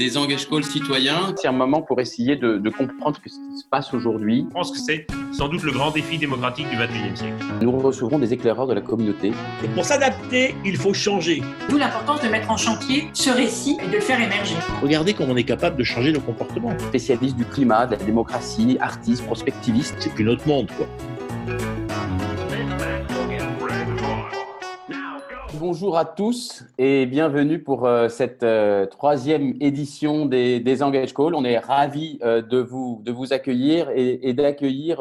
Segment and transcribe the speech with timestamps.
[0.00, 1.34] des engage calls citoyens.
[1.36, 4.46] C'est un moment pour essayer de, comprendre ce qui se passe aujourd'hui.
[4.48, 7.44] Je pense que c'est sans doute le grand défi démocratique du XXIe siècle.
[7.60, 9.32] Nous recevrons des éclaireurs de la communauté.
[9.62, 11.42] Et pour s'adapter, il faut changer.
[11.68, 14.56] D'où l'importance de mettre en chantier ce récit et de le faire émerger.
[14.82, 16.76] Regardez comment on est capable de changer nos comportements.
[16.78, 19.96] Spécialistes du climat, de la démocratie, artistes, prospectivistes.
[19.98, 20.86] C'est plus notre monde, quoi.
[25.60, 31.34] Bonjour à tous et bienvenue pour euh, cette euh, troisième édition des, des, Engage Call.
[31.34, 35.00] On est ravis euh, de, vous, de vous accueillir et, d'accueillir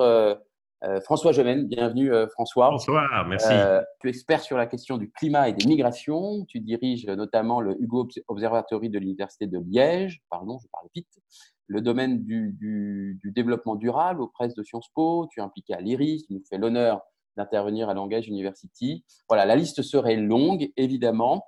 [1.03, 1.67] François Gemène.
[1.67, 2.71] Bienvenue François.
[2.71, 3.53] Bonsoir, merci.
[4.01, 6.43] tu es expert sur la question du climat et des migrations.
[6.49, 10.21] Tu diriges notamment le Hugo Observatory de l'Université de Liège.
[10.29, 11.07] Pardon, je parle vite.
[11.67, 15.25] Le domaine du, du, du développement durable aux presses de Sciences Po.
[15.31, 16.25] Tu es impliqué à l'IRIS.
[16.27, 17.01] Tu nous fais l'honneur
[17.39, 19.05] d'intervenir à Langage University.
[19.29, 21.45] Voilà, la liste serait longue, évidemment.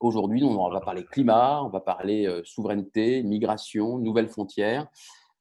[0.00, 4.86] Aujourd'hui, on va parler climat, on va parler euh, souveraineté, migration, nouvelles frontières,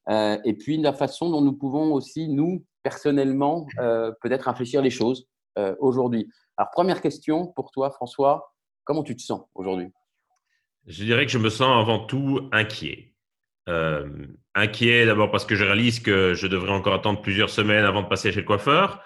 [0.09, 4.91] euh, et puis la façon dont nous pouvons aussi, nous, personnellement, euh, peut-être réfléchir les
[4.91, 5.27] choses
[5.79, 6.29] aujourd'hui.
[6.55, 9.87] Alors, première question pour toi, François, comment tu te sens aujourd'hui?
[10.85, 13.15] Je dirais que je me sens avant tout inquiet.
[14.53, 18.07] inquiet d'abord parce que je réalise que je devrais encore attendre plusieurs semaines avant de
[18.07, 19.01] passer chez le coiffeur.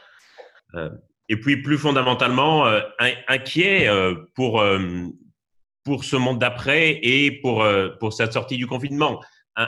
[0.76, 0.90] Euh,
[1.30, 2.82] et puis plus fondamentalement, euh,
[3.28, 4.64] inquiet euh, pour,
[5.84, 7.66] pour ce monde d'après et pour,
[8.00, 9.24] pour cette sortie du confinement.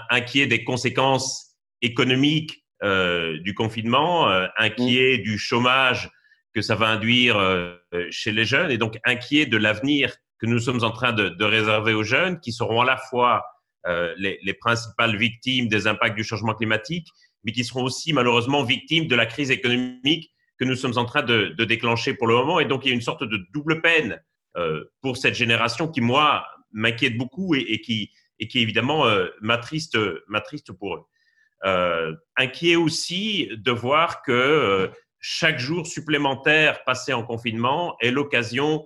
[0.10, 6.10] Inquiet des conséquences économiques du confinement, inquiet du chômage
[6.54, 7.38] que ça va induire
[8.10, 11.46] chez les jeunes et donc inquiet de l'avenir que nous sommes en train de, de,
[11.46, 13.46] réserver aux jeunes qui seront à la fois
[13.86, 17.08] les, les, principales victimes des impacts du changement climatique,
[17.46, 21.50] mais qui seront aussi malheureusement victimes de la crise économique nous sommes en train de,
[21.64, 22.60] déclencher pour le moment.
[22.60, 24.22] Et donc, il y a une sorte de double peine
[24.58, 29.98] euh, pour cette génération qui, moi, m'inquiète beaucoup et, qui, et qui, évidemment, euh, m'attriste,
[30.78, 31.04] pour eux.
[31.66, 38.86] Euh, inquiet aussi de voir que chaque jour supplémentaire passé en confinement est l'occasion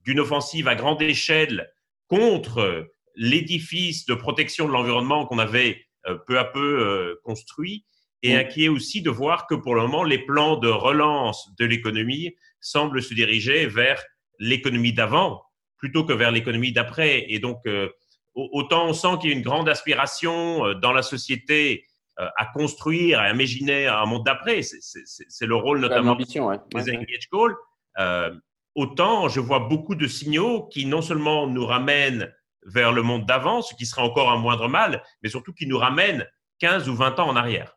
[0.00, 1.72] d'une offensive à grande échelle
[2.06, 5.84] contre l'édifice de protection de l'environnement qu'on avait
[6.26, 7.84] peu à peu construit
[8.22, 12.36] et inquiet aussi de voir que pour le moment, les plans de relance de l'économie
[12.60, 14.02] semblent se diriger vers
[14.38, 15.42] l'économie d'avant
[15.76, 17.26] plutôt que vers l'économie d'après.
[17.28, 17.88] Et donc, euh,
[18.34, 21.86] autant on sent qu'il y a une grande aspiration euh, dans la société
[22.20, 24.62] euh, à construire, à imaginer un monde d'après.
[24.62, 28.40] C'est le rôle notamment des engage calls.
[28.76, 32.32] autant je vois beaucoup de signaux qui non seulement nous ramènent
[32.64, 35.78] vers le monde d'avant, ce qui serait encore un moindre mal, mais surtout qui nous
[35.78, 36.24] ramènent
[36.60, 37.76] 15 ou 20 ans en arrière.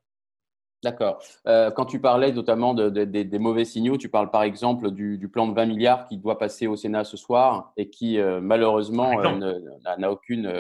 [0.85, 1.18] D'accord.
[1.47, 5.56] Euh, quand tu parlais notamment des mauvais signaux, tu parles par exemple du, plan de
[5.56, 9.59] 20 milliards qui doit passer au Sénat ce soir et qui euh, malheureusement euh,
[9.97, 10.53] n'a aucune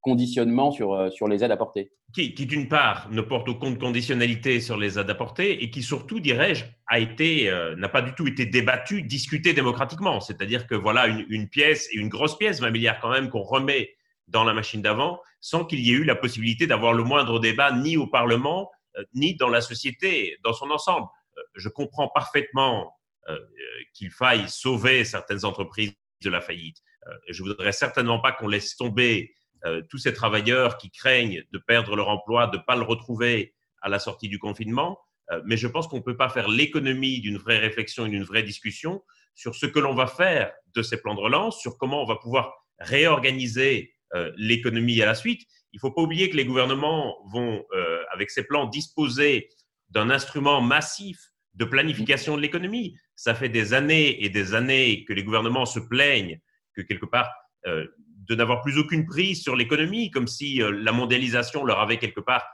[0.00, 1.92] conditionnement sur, sur les aides apportées.
[2.12, 6.18] Qui, qui d'une part ne porte aucune conditionnalité sur les aides apportées et qui surtout,
[6.18, 10.18] dirais-je, a été n'a pas du tout été débattu, discuté démocratiquement.
[10.18, 13.42] C'est-à-dire que voilà une, une, pièce et une grosse pièce, 20 milliards quand même, qu'on
[13.42, 13.90] remet
[14.26, 17.72] dans la machine d'avant, sans qu'il y ait eu la possibilité d'avoir le moindre débat
[17.72, 18.70] ni au Parlement
[19.14, 21.06] ni dans la société dans son ensemble.
[21.36, 22.96] Euh, je comprends parfaitement
[23.28, 23.38] euh,
[23.94, 26.78] qu'il faille sauver certaines entreprises de la faillite.
[27.30, 29.34] Je voudrais certainement pas qu'on laisse tomber
[29.88, 33.88] tous ces travailleurs qui craignent de perdre leur emploi, de ne pas le retrouver à
[33.88, 34.98] la sortie du confinement.
[35.44, 38.42] mais je pense qu'on ne peut pas faire l'économie d'une vraie réflexion et d'une vraie
[38.42, 39.02] discussion
[39.34, 42.16] sur ce que l'on va faire de ces plans de relance, sur comment on va
[42.16, 43.94] pouvoir réorganiser
[44.36, 45.46] l'économie à la suite.
[45.72, 47.87] Il ne faut pas oublier que les gouvernements vont, euh,
[48.18, 49.48] avec ces plans, disposer
[49.90, 52.96] d'un instrument massif de planification de l'économie.
[53.14, 56.40] Ça fait des années et des années que les gouvernements se plaignent
[56.74, 57.30] que quelque part
[57.66, 57.86] euh,
[58.28, 62.20] de n'avoir plus aucune prise sur l'économie, comme si euh, la mondialisation leur avait quelque
[62.20, 62.44] part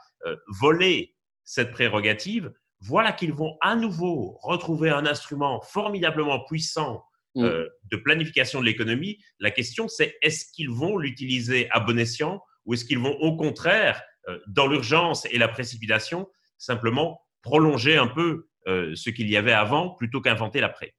[0.48, 1.14] volé
[1.44, 2.50] cette prérogative.
[2.80, 7.04] Voilà qu'ils vont à nouveau retrouver un instrument formidablement puissant
[7.34, 7.42] mm.
[7.42, 9.18] de planification de l'économie.
[9.38, 13.36] La question, c'est est-ce qu'ils vont l'utiliser à bon escient ou est-ce qu'ils vont au
[13.36, 14.04] contraire, euh,
[14.46, 16.28] dans l'urgence et la précipitation,
[16.58, 20.94] simplement prolonger un peu euh, ce qu'il y avait avant plutôt qu'inventer l'après.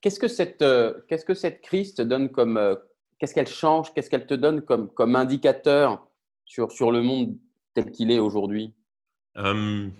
[0.00, 2.76] Qu'est-ce que cette, euh, qu'est-ce que cette crise te donne comme,
[3.18, 6.06] qu'est-ce qu'elle change, qu'est-ce qu'elle te donne comme, comme indicateur
[6.44, 7.38] sur, sur le monde
[7.74, 8.74] tel qu'il est aujourd'hui?
[9.36, 9.92] Je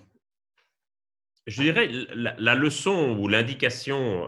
[1.63, 4.27] dirais la, la leçon ou l'indication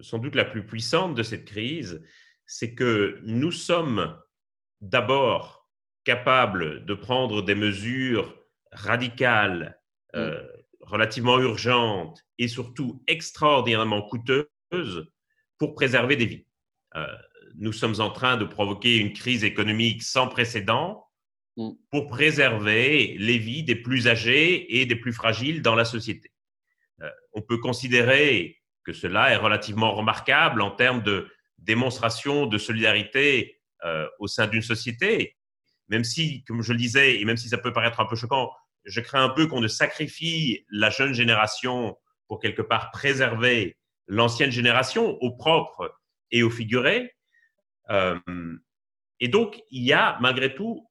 [0.00, 2.02] sans doute la plus puissante de cette crise,
[2.46, 4.16] c'est que nous sommes
[4.80, 5.61] d'abord
[6.04, 8.34] capable de prendre des mesures
[8.72, 9.78] radicales,
[10.14, 10.18] mm.
[10.18, 10.42] euh,
[10.80, 15.08] relativement urgentes et surtout extraordinairement coûteuses
[15.58, 16.46] pour préserver des vies.
[16.96, 17.06] Euh,
[17.54, 21.06] nous sommes en train de provoquer une crise économique sans précédent
[21.56, 21.70] mm.
[21.90, 26.32] pour préserver les vies des plus âgés et des plus fragiles dans la société.
[27.02, 31.28] Euh, on peut considérer que cela est relativement remarquable en termes de
[31.58, 35.36] démonstration de solidarité euh, au sein d'une société,
[35.92, 38.50] même si, comme je le disais, et même si ça peut paraître un peu choquant,
[38.84, 41.96] je crains un peu qu'on ne sacrifie la jeune génération
[42.28, 45.94] pour quelque part préserver l'ancienne génération au propre
[46.30, 47.14] et au figuré.
[47.90, 48.18] Euh,
[49.20, 50.88] et donc, il y a malgré tout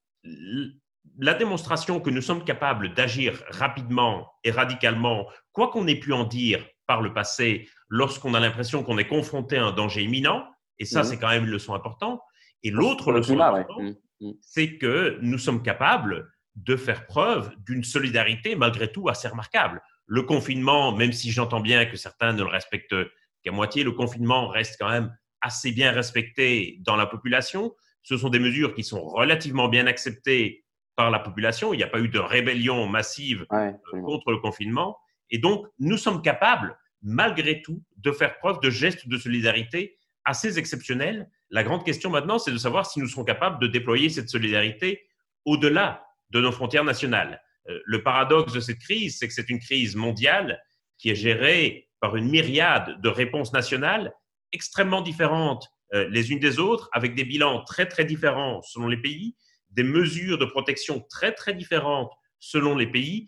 [1.17, 6.25] la démonstration que nous sommes capables d'agir rapidement et radicalement, quoi qu'on ait pu en
[6.25, 10.85] dire par le passé, lorsqu'on a l'impression qu'on est confronté à un danger imminent, et
[10.85, 11.03] ça, mmh.
[11.05, 12.21] c'est quand même une leçon importante.
[12.63, 13.95] Et l'autre leçon importante, mmh.
[14.21, 14.31] Mmh.
[14.39, 19.81] c'est que nous sommes capables de faire preuve d'une solidarité malgré tout assez remarquable.
[20.05, 22.95] Le confinement, même si j'entends bien que certains ne le respectent
[23.43, 27.73] qu'à moitié, le confinement reste quand même assez bien respecté dans la population.
[28.03, 30.65] Ce sont des mesures qui sont relativement bien acceptées
[30.95, 31.73] par la population.
[31.73, 33.71] Il n'y a pas eu de rébellion massive euh,
[34.03, 34.97] contre le confinement.
[35.31, 40.59] Et donc, nous sommes capables, malgré tout, de faire preuve de gestes de solidarité assez
[40.59, 41.27] exceptionnels.
[41.51, 45.05] La grande question maintenant, c'est de savoir si nous serons capables de déployer cette solidarité
[45.45, 47.41] au-delà de nos frontières nationales.
[47.69, 50.61] Euh, le paradoxe de cette crise, c'est que c'est une crise mondiale
[50.97, 54.13] qui est gérée par une myriade de réponses nationales
[54.53, 58.97] extrêmement différentes euh, les unes des autres, avec des bilans très très différents selon les
[58.97, 59.35] pays,
[59.71, 63.27] des mesures de protection très très différentes selon les pays,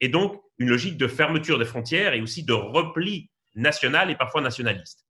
[0.00, 4.42] et donc une logique de fermeture des frontières et aussi de repli national et parfois
[4.42, 5.06] nationaliste.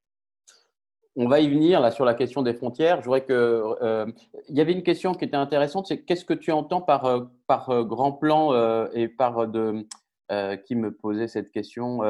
[1.14, 3.00] On va y venir là sur la question des frontières.
[3.00, 4.06] Je voudrais que euh,
[4.48, 7.24] il y avait une question qui était intéressante, c'est qu'est-ce que tu entends par euh,
[7.46, 8.52] par grand plan
[8.94, 9.86] et par de
[10.66, 12.00] qui me posait cette question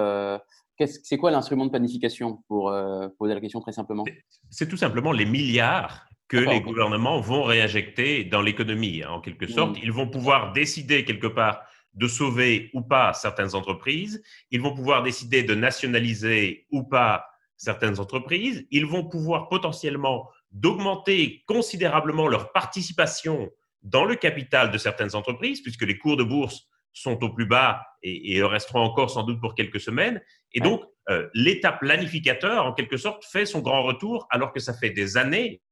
[0.86, 4.04] c'est quoi l'instrument de planification pour euh, poser la question très simplement?
[4.50, 9.02] C'est tout simplement les milliards que les gouvernements vont réinjecter dans l'économie.
[9.02, 11.60] Hein, en quelque sorte, ils vont pouvoir décider quelque part
[11.92, 14.22] de sauver ou pas certaines entreprises.
[14.50, 17.26] Ils vont pouvoir décider de nationaliser ou pas
[17.62, 18.66] certaines entreprises.
[18.70, 23.50] Ils vont pouvoir potentiellement d'augmenter considérablement leur participation
[23.82, 27.82] dans le capital de certaines entreprises, puisque les cours de bourse sont au plus bas
[28.02, 30.20] et, et resteront encore sans doute pour quelques semaines.
[30.52, 34.74] Et donc, euh, l'État planificateur, en quelque sorte, fait son grand retour alors que ça
[34.74, 35.62] fait des années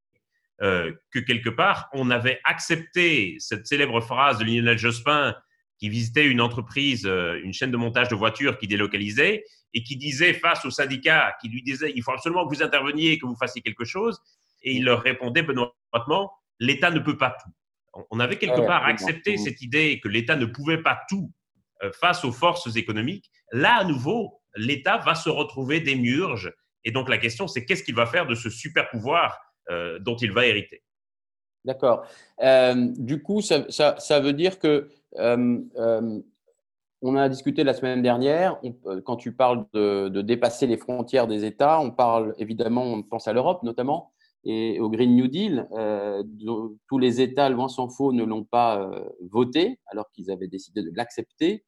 [0.62, 5.34] euh, que quelque part, on avait accepté cette célèbre phrase de Lionel Jospin
[5.80, 9.44] qui visitait une entreprise, euh, une chaîne de montage de voitures qui délocalisait
[9.74, 13.18] et qui disait face aux syndicats, qui lui disait il faut absolument que vous interveniez,
[13.18, 14.20] que vous fassiez quelque chose.
[14.62, 16.30] Et il leur répondait benoîtement
[16.60, 17.50] l'État ne peut pas tout.
[18.10, 21.32] On avait quelque part accepté cette idée que l'État ne pouvait pas tout
[21.82, 23.30] euh, face aux forces économiques.
[23.50, 26.52] Là, à nouveau, l'État va se retrouver des murges.
[26.84, 29.40] Et donc, la question, c'est qu'est-ce qu'il va faire de ce super pouvoir
[29.70, 30.84] euh, dont il va hériter?
[31.64, 32.06] D'accord.
[32.42, 34.88] Euh, du coup, ça, veut dire que
[37.02, 38.60] on a discuté la semaine dernière,
[39.04, 43.32] quand tu parles de, dépasser les frontières des États, on parle évidemment, on pense à
[43.32, 44.12] l'Europe notamment,
[44.44, 46.22] et au Green New Deal, euh,
[46.88, 50.82] tous les États, loin s'en faut, ne l'ont pas euh, voté alors qu'ils avaient décidé
[50.82, 51.64] de l'accepter.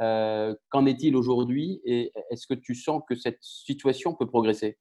[0.00, 4.78] Euh, qu'en est-il aujourd'hui et est-ce que tu sens que cette situation peut progresser?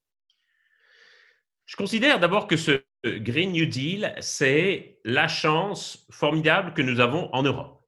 [1.65, 7.30] Je considère d'abord que ce Green New Deal, c'est la chance formidable que nous avons
[7.33, 7.81] en Europe.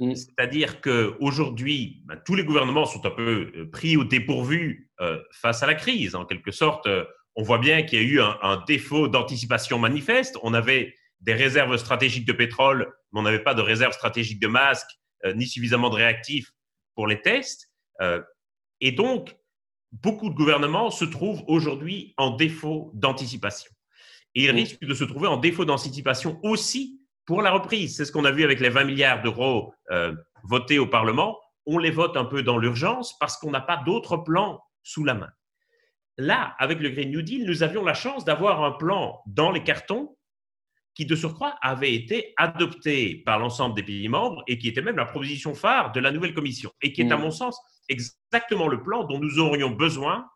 [0.00, 0.14] Mm.
[0.14, 4.90] C'est-à-dire qu'aujourd'hui, ben, tous les gouvernements sont un peu pris au dépourvu
[5.32, 6.14] face à la crise.
[6.14, 6.86] En quelque sorte,
[7.36, 10.36] on voit bien qu'il y a eu un, défaut d'anticipation manifeste.
[10.42, 14.48] On avait des réserves stratégiques de pétrole, mais on n'avait pas de réserves stratégiques de
[14.48, 14.90] masques,
[15.24, 16.50] euh, ni suffisamment de réactifs
[16.94, 17.70] pour les tests.
[18.00, 18.20] Euh,
[18.80, 19.36] et donc,
[19.92, 23.70] beaucoup de gouvernements se trouvent aujourd'hui en défaut d'anticipation.
[24.34, 26.99] Et ils risquent de se trouver en défaut d'anticipation aussi
[27.30, 27.96] pour la reprise.
[27.96, 31.38] C'est ce qu'on a vu avec les 20 milliards d'euros euh, votés au Parlement.
[31.64, 35.14] On les vote un peu dans l'urgence parce qu'on n'a pas d'autre plan sous la
[35.14, 35.30] main.
[36.18, 39.62] Là, avec le Green New Deal, nous avions la chance d'avoir un plan dans les
[39.62, 40.16] cartons
[40.96, 44.96] qui, de surcroît, avait été adopté par l'ensemble des pays membres et qui était même
[44.96, 47.20] la proposition phare de la nouvelle commission et qui est, à mm.
[47.20, 50.28] mon sens, exactement le plan dont nous aurions besoin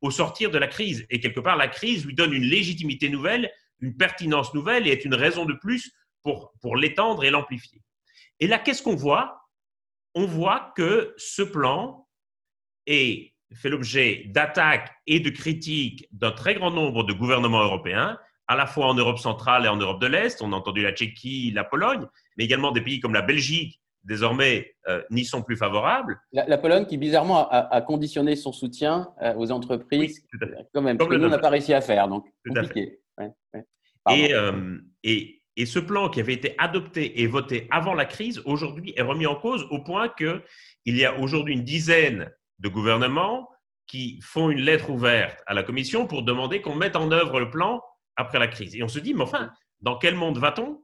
[0.00, 1.04] au sortir de la crise.
[1.10, 3.50] Et quelque part, la crise lui donne une légitimité nouvelle,
[3.80, 5.92] une pertinence nouvelle et est une raison de plus
[6.28, 7.80] pour, pour l'étendre et l'amplifier.
[8.40, 9.48] Et là, qu'est-ce qu'on voit?
[10.14, 12.06] On voit que ce plan
[12.86, 18.56] est fait l'objet d'attaques et de critiques d'un très grand nombre de gouvernements européens, à
[18.56, 20.42] la fois en Europe centrale et en Europe de l'Est.
[20.42, 22.06] On a entendu la Tchéquie, la Pologne,
[22.36, 26.20] mais également des pays comme la Belgique, désormais, euh, n'y sont plus favorables.
[26.32, 30.26] La, Pologne qui, bizarrement, a, conditionné son soutien euh, aux entreprises,
[30.74, 32.06] quand même, comme nous, on n'a pas réussi à faire.
[32.06, 33.00] Donc, compliqué.
[33.16, 33.64] ouais, ouais.
[34.10, 34.34] Et, Pardon.
[34.34, 38.94] euh, et, et ce plan qui avait été adopté et voté avant la crise, aujourd'hui,
[38.96, 40.40] est remis en cause au point qu'il
[40.86, 43.50] y a aujourd'hui une dizaine de gouvernements
[43.88, 47.50] qui font une lettre ouverte à la Commission pour demander qu'on mette en œuvre le
[47.50, 47.82] plan
[48.14, 48.76] après la crise.
[48.76, 49.50] Et on se dit, mais enfin,
[49.80, 50.82] dans quel monde va-t-on?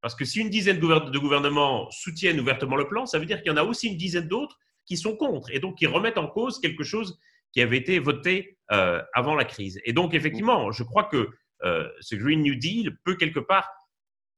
[0.00, 3.26] Parce que si une dizaine de gouver- de gouvernements soutiennent ouvertement le plan, ça veut
[3.26, 5.86] dire qu'il y en a aussi une dizaine d'autres qui sont contre et donc qui
[5.86, 7.16] remettent en cause quelque chose
[7.52, 9.80] qui avait été voté euh, avant la crise.
[9.84, 11.28] Et donc, effectivement, je crois que
[11.64, 13.68] euh, ce Green New Deal peut quelque part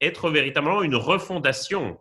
[0.02, 1.98] être véritablement une refondation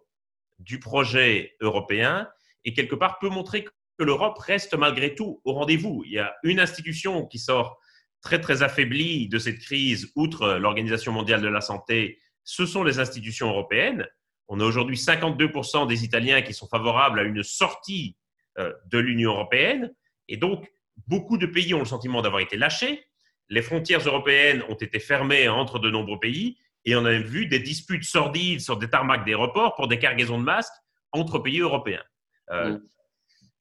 [0.59, 2.27] du projet européen
[2.65, 6.03] et quelque part peut montrer que l'Europe reste malgré tout au rendez-vous.
[6.05, 7.79] Il y a une institution qui sort
[8.21, 12.99] très très affaiblie de cette crise, outre l'Organisation mondiale de la santé, ce sont les
[12.99, 14.07] institutions européennes.
[14.47, 18.17] On a aujourd'hui 52% des Italiens qui sont favorables à une sortie
[18.57, 19.93] euh, de l'Union européenne
[20.27, 20.67] et donc
[21.07, 23.05] beaucoup de pays ont le sentiment d'avoir été lâchés.
[23.49, 27.59] Les frontières européennes ont été fermées entre de nombreux pays et on a vu des
[27.59, 30.73] disputes sordides sur des tarmacs d'aéroports pour des cargaisons de masques
[31.11, 32.03] entre pays européens.
[32.51, 32.81] Euh, Mm.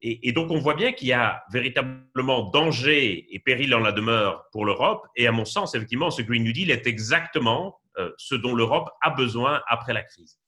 [0.03, 3.93] et, et donc, on voit bien qu'il y a véritablement danger et péril en la
[3.93, 5.07] demeure pour l'Europe.
[5.17, 8.89] Et à mon sens, effectivement, ce Green New Deal est exactement euh, ce dont l'Europe
[9.03, 10.39] a besoin après la crise.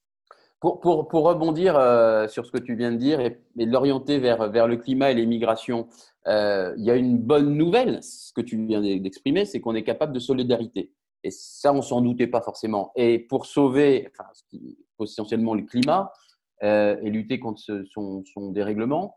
[0.60, 4.18] Pour, pour, pour rebondir euh, sur ce que tu viens de dire et, et l'orienter
[4.20, 5.88] vers, vers le climat et les migrations,
[6.24, 10.12] il y a une bonne nouvelle, ce que tu viens d'exprimer, c'est qu'on est capable
[10.12, 10.92] de solidarité.
[11.24, 12.92] Et ça, on s'en doutait pas forcément.
[12.96, 14.28] Et pour sauver, enfin,
[15.00, 16.12] essentiellement le climat
[16.62, 17.60] euh, et lutter contre
[17.92, 19.16] son, dérèglement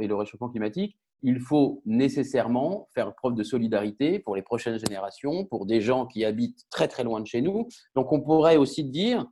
[0.00, 5.44] et le réchauffement climatique, il faut nécessairement faire preuve de solidarité pour les prochaines générations,
[5.44, 7.68] pour des gens qui habitent très très loin de chez nous.
[7.94, 9.26] Donc, on pourrait aussi dire,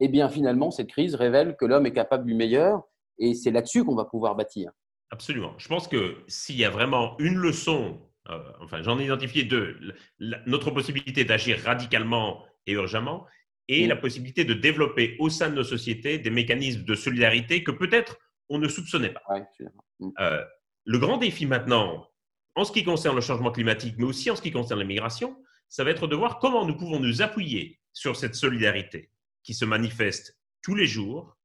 [0.00, 2.82] eh bien, finalement, cette crise révèle que l'homme est capable du meilleur
[3.18, 4.72] et c'est là-dessus qu'on va pouvoir bâtir.
[5.10, 5.52] Absolument.
[5.58, 7.98] Je pense que s'il y a vraiment une leçon,
[8.30, 9.78] euh, enfin, j'en ai identifié deux,
[10.18, 13.26] La- notre possibilité d'agir radicalement et urgemment,
[13.68, 13.88] et Mm.
[13.88, 18.18] la possibilité de développer au sein de nos sociétés des mécanismes de solidarité que peut-être
[18.48, 19.22] on ne soupçonnait pas.
[19.30, 19.84] Ouais, je suis d'accord.
[20.00, 20.10] Mm.
[20.20, 20.44] Euh,
[20.84, 22.08] le grand défi maintenant,
[22.56, 25.36] en ce qui concerne le changement climatique, mais aussi en ce qui concerne les migrations,
[25.68, 29.10] ça va être de voir comment nous pouvons nous appuyer sur cette solidarité
[29.42, 31.36] qui se manifeste tous les jours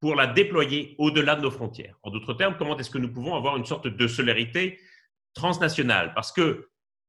[0.00, 1.96] pour la déployer au-delà de nos frontières.
[2.02, 4.78] En d'autres termes, comment est-ce que nous pouvons avoir une sorte de solidarité
[5.34, 6.68] transnationale Parce que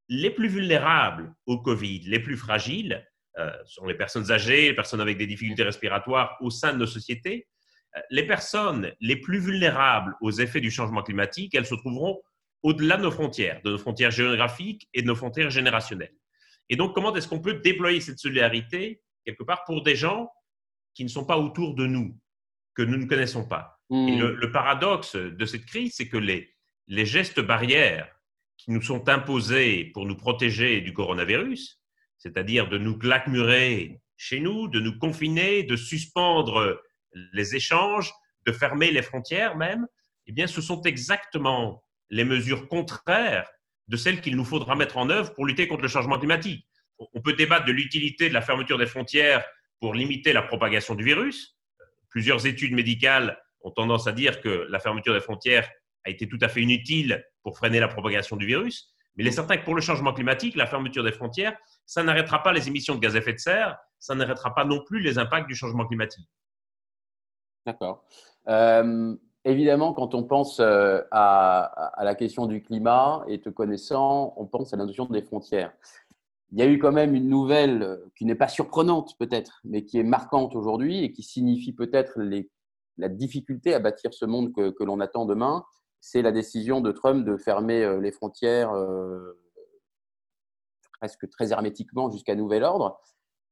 [0.09, 3.05] les plus vulnérables au Covid, les plus fragiles,
[3.39, 6.85] euh, sont les personnes âgées, les personnes avec des difficultés respiratoires au sein de nos
[6.87, 7.47] sociétés.
[7.95, 12.21] Euh, Les personnes les plus vulnérables aux effets du changement climatique, elles se trouveront
[12.63, 16.13] au-delà de nos frontières, de nos frontières géographiques et de nos frontières générationnelles.
[16.69, 20.29] Et donc, comment est-ce qu'on peut déployer cette solidarité quelque part pour des gens
[20.93, 22.17] qui ne sont pas autour de nous,
[22.75, 23.77] que nous ne connaissons pas?
[23.91, 24.19] Et Mm.
[24.19, 26.53] le, le paradoxe de cette crise, c'est que les,
[26.87, 28.07] les gestes barrières
[28.57, 31.81] qui nous sont imposés pour nous protéger du coronavirus,
[32.17, 36.81] c'est-à-dire de nous claquemurer chez nous, de nous confiner, de suspendre
[37.33, 38.11] les échanges,
[38.45, 39.87] de fermer les frontières même,
[40.27, 43.49] eh bien, ce sont exactement les mesures contraires
[43.87, 46.65] de celles qu'il nous faudra mettre en œuvre pour lutter contre le changement climatique.
[46.99, 49.43] On- On peut débattre de l'utilité de la fermeture des frontières
[49.79, 51.57] pour limiter la propagation du virus.
[52.09, 55.67] Plusieurs études médicales ont tendance à dire que la fermeture des frontières
[56.05, 58.93] a été tout à fait inutile pour freiner la propagation du virus.
[59.15, 62.43] Mais il est certain que pour le changement climatique, la fermeture des frontières, ça n'arrêtera
[62.43, 65.17] pas les émissions de gaz à effet de serre, ça n'arrêtera pas non plus les
[65.17, 66.27] impacts du changement climatique.
[67.65, 68.05] D'accord.
[68.47, 69.15] Euh,
[69.45, 74.73] évidemment, quand on pense euh, à, la question du climat et te connaissant, on pense
[74.73, 75.73] à la notion des frontières.
[76.53, 79.83] Il y a eu quand même une nouvelle euh, qui n'est pas surprenante peut-être, mais
[79.83, 82.19] qui est marquante aujourd'hui et qui signifie peut-être
[82.97, 85.63] la difficulté à bâtir ce monde que l'on attend demain.
[86.01, 89.39] C'est la décision de Trump de fermer euh, les frontières euh,
[90.99, 92.99] presque très hermétiquement jusqu'à nouvel ordre.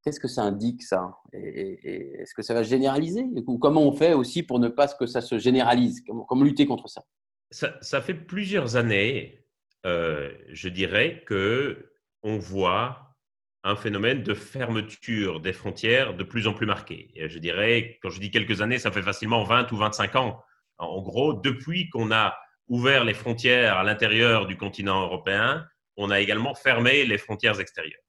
[0.04, 1.16] Qu'est-ce que ça indique, ça?
[1.34, 3.26] Et- Est-ce que ça va se généraliser?
[3.48, 6.02] Ou comment on fait aussi pour ne pas que ça se généralise?
[6.28, 7.04] Comment, lutter contre ça?
[7.52, 9.46] Ça, ça fait plusieurs années,
[9.86, 11.92] euh, je dirais, que
[12.24, 13.16] on voit
[13.64, 17.12] un phénomène de fermeture des frontières de plus en plus marqué.
[17.16, 20.42] Et je dirais, quand je dis quelques années, ça fait facilement 20 ou 25 ans.
[20.80, 25.68] En gros, depuis qu'on a ouvert les frontières à l'intérieur du continent européen,
[25.98, 28.02] on a également fermé les frontières extérieures.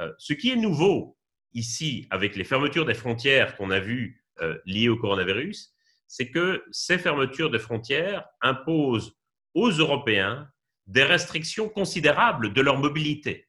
[0.00, 1.16] Euh, ce qui est nouveau
[1.52, 5.74] ici, avec les fermetures des frontières qu'on a vues euh, liées au coronavirus,
[6.06, 9.16] c'est que ces fermetures de frontières imposent
[9.54, 10.48] aux Européens
[10.86, 13.48] des restrictions considérables de leur mobilité.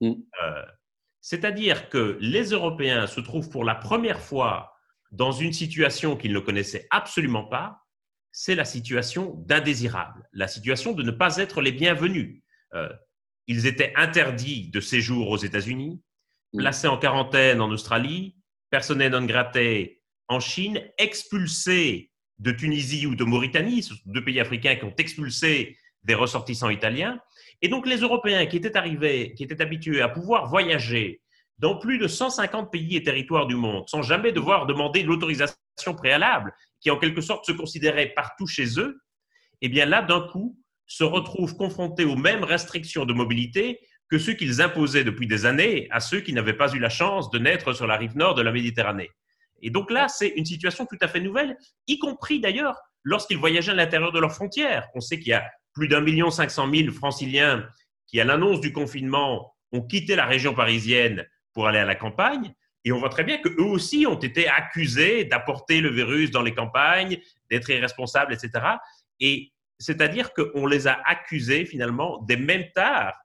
[0.00, 0.12] Mm.
[0.42, 0.64] Euh,
[1.20, 4.74] C'est-à-dire que les Européens se trouvent pour la première fois
[5.12, 7.83] dans une situation qu'ils ne connaissaient absolument pas,
[8.36, 12.42] c'est la situation d'indésirable, la situation de ne pas être les bienvenus.
[12.74, 12.88] Euh,
[13.46, 16.02] ils étaient interdits de séjour aux États-Unis,
[16.52, 18.34] placé en quarantaine en Australie,
[18.70, 22.10] personnel non graté en Chine, expulsé
[22.40, 26.70] de Tunisie ou de Mauritanie, ce sont deux pays africains qui ont expulsé des ressortissants
[26.70, 27.20] italiens.
[27.62, 31.20] Et donc les Européens qui étaient arrivés, qui étaient habitués à pouvoir voyager
[31.58, 36.52] dans plus de 150 pays et territoires du monde, sans jamais devoir demander l'autorisation préalable,
[36.84, 39.00] qui en quelque sorte se considéraient partout chez eux,
[39.62, 44.34] eh bien là, d'un coup, se retrouvent confrontés aux mêmes restrictions de mobilité que ceux
[44.34, 47.72] qu'ils imposaient depuis des années à ceux qui n'avaient pas eu la chance de naître
[47.72, 49.10] sur la rive nord de la Méditerranée.
[49.62, 53.72] Et donc là, c'est une situation tout à fait nouvelle, y compris d'ailleurs lorsqu'ils voyageaient
[53.72, 54.86] à l'intérieur de leurs frontières.
[54.94, 57.66] On sait qu'il y a plus d'un million cinq cent mille franciliens
[58.06, 62.54] qui, à l'annonce du confinement, ont quitté la région parisienne pour aller à la campagne.
[62.84, 66.54] Et on voit très bien qu'eux aussi ont été accusés d'apporter le virus dans les
[66.54, 67.18] campagnes,
[67.50, 68.64] d'être irresponsables, etc.
[69.20, 73.18] Et c'est-à-dire qu'on les a accusés finalement des mêmes tares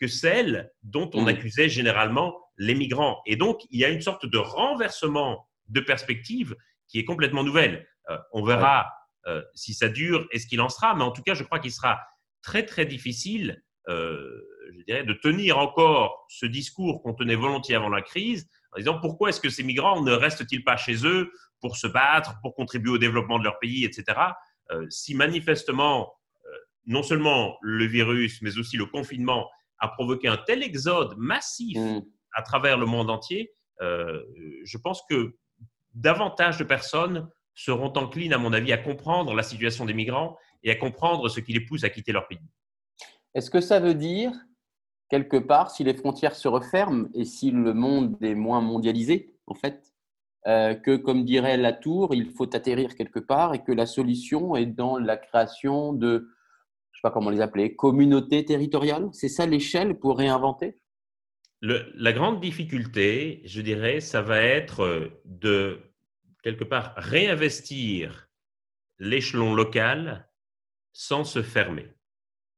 [0.00, 1.28] que celles dont on mmh.
[1.28, 3.22] accusait généralement les migrants.
[3.26, 6.56] Et donc, il y a une sorte de renversement de perspective
[6.88, 7.86] qui est complètement nouvelle.
[8.10, 8.92] Euh, on verra
[9.26, 11.58] euh, si ça dure et ce qu'il en sera, mais en tout cas, je crois
[11.58, 12.00] qu'il sera
[12.42, 14.40] très, très difficile euh,
[14.72, 18.98] je dirais, de tenir encore ce discours qu'on tenait volontiers avant la crise, en disant
[19.00, 22.90] pourquoi est-ce que ces migrants ne restent-ils pas chez eux pour se battre, pour contribuer
[22.90, 24.18] au développement de leur pays, etc.
[24.70, 26.12] Euh, si manifestement,
[26.44, 26.48] euh,
[26.86, 32.00] non seulement le virus, mais aussi le confinement a provoqué un tel exode massif mm.
[32.34, 35.36] à travers le monde entier, je pense que
[35.94, 40.70] davantage de personnes seront enclines, à mon avis, à comprendre la situation des migrants et
[40.70, 42.40] à comprendre ce qui les pousse à quitter leur pays.
[43.34, 44.32] Est-ce que ça veut dire,
[45.14, 49.54] quelque part, si les frontières se referment et si le monde est moins mondialisé, en
[49.54, 49.94] fait,
[50.48, 54.66] euh, que, comme dirait Latour, il faut atterrir quelque part et que la solution est
[54.66, 56.28] dans la création de,
[56.90, 60.80] je sais pas comment les appeler, communautés territoriales C'est ça l'échelle pour réinventer?
[61.60, 65.78] La grande difficulté, je dirais, ça va être de,
[66.42, 68.28] quelque part, réinvestir
[68.98, 70.28] l'échelon local
[70.92, 71.86] sans se fermer.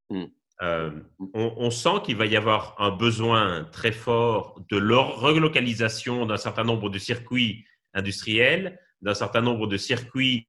[0.09, 0.25] Hmm.
[0.63, 0.91] Euh,
[1.35, 6.89] on, sent qu'il va y avoir un besoin très fort de relocalisation d'un certain nombre
[6.89, 10.49] de circuits industriels, d'un certain nombre de circuits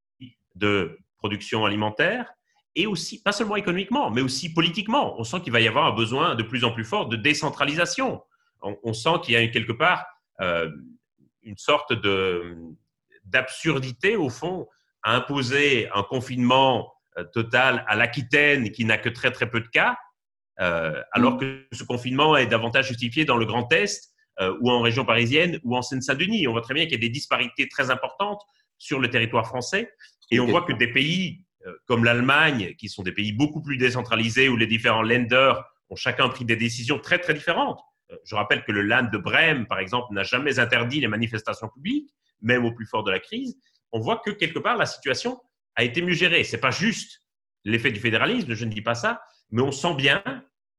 [0.55, 2.31] de production alimentaire,
[2.75, 5.19] et aussi, pas seulement économiquement, mais aussi politiquement.
[5.19, 8.21] On sent qu'il va y avoir un besoin de plus en plus fort de décentralisation.
[8.61, 10.05] On, sent qu'il y a quelque part
[10.41, 10.69] euh,
[11.41, 11.93] une sorte
[13.25, 14.67] d'absurdité, au fond,
[15.03, 19.67] à imposer un confinement euh, total à l'Aquitaine qui n'a que très très peu de
[19.67, 19.97] cas,
[20.59, 21.39] euh, alors mm.
[21.39, 25.59] que ce confinement est davantage justifié dans le Grand Est euh, ou en région parisienne
[25.63, 26.47] ou en Seine-Saint-Denis.
[26.47, 28.41] On voit très bien qu'il y a des disparités très importantes
[28.77, 29.91] sur le territoire français
[30.29, 31.43] et on voit que des pays
[31.85, 36.29] comme l'Allemagne, qui sont des pays beaucoup plus décentralisés où les différents lenders ont chacun
[36.29, 37.81] pris des décisions très très différentes.
[38.23, 42.09] Je rappelle que le Land de Brême, par exemple, n'a jamais interdit les manifestations publiques,
[42.41, 43.57] même au plus fort de la crise.
[43.91, 45.41] On voit que quelque part la situation
[45.77, 46.43] a été mieux géré.
[46.43, 47.21] C'est pas juste
[47.63, 50.21] l'effet du fédéralisme, je ne dis pas ça, mais on sent bien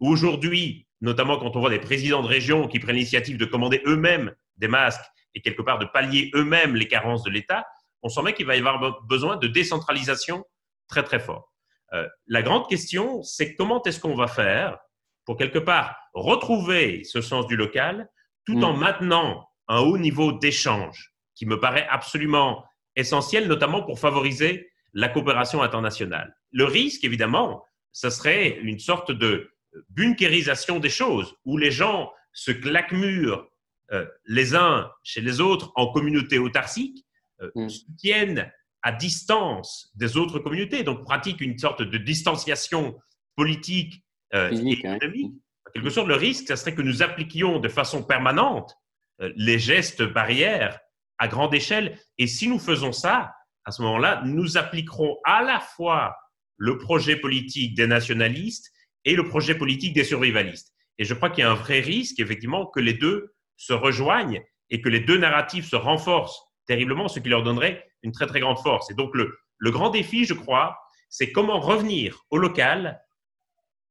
[0.01, 4.35] aujourd'hui, notamment quand on voit des présidents de région qui prennent l'initiative de commander eux-mêmes
[4.57, 7.65] des masques et quelque part de pallier eux-mêmes les carences de l'État,
[8.03, 10.45] on sent bien qu'il va y avoir besoin de décentralisation
[10.89, 11.53] très très fort.
[11.93, 14.79] Euh, la grande question, c'est comment est-ce qu'on va faire
[15.25, 18.09] pour quelque part retrouver ce sens du local
[18.47, 18.81] tout en mm.
[18.81, 22.65] maintenant un haut niveau d'échange qui me paraît absolument
[22.97, 26.37] essentiel, notamment pour favoriser la coopération internationale.
[26.51, 29.49] Le risque, évidemment, ce serait une sorte de
[29.91, 33.49] bunkérisation des choses, où les gens se claquemurent
[33.93, 37.07] euh, les uns chez les autres en communauté autarcique,
[37.43, 37.69] euh, mm.
[37.69, 42.99] se tiennent à distance des autres communautés, donc pratiquent une sorte de distanciation
[43.37, 44.03] politique
[44.35, 44.97] euh, et hein.
[44.97, 45.33] économique.
[45.69, 48.75] En quelque sorte, le risque, ce serait que nous appliquions de façon permanente
[49.21, 50.81] les gestes barrières
[51.19, 51.99] à grande échelle.
[52.19, 53.33] Et si nous faisons ça,
[53.69, 56.17] à ce moment-là, nous appliquerons à la fois
[56.57, 58.73] le projet politique des nationalistes
[59.05, 60.73] et le projet politique des survivalistes.
[60.97, 64.43] Et je crois qu'il y a un vrai risque, effectivement, que les deux se rejoignent
[64.71, 68.41] et que les deux narratifs se renforcent terriblement, ce qui leur donnerait une très, très
[68.41, 68.91] grande force.
[68.91, 70.79] Et donc, le, le grand défi, je crois,
[71.11, 73.03] c'est comment revenir au local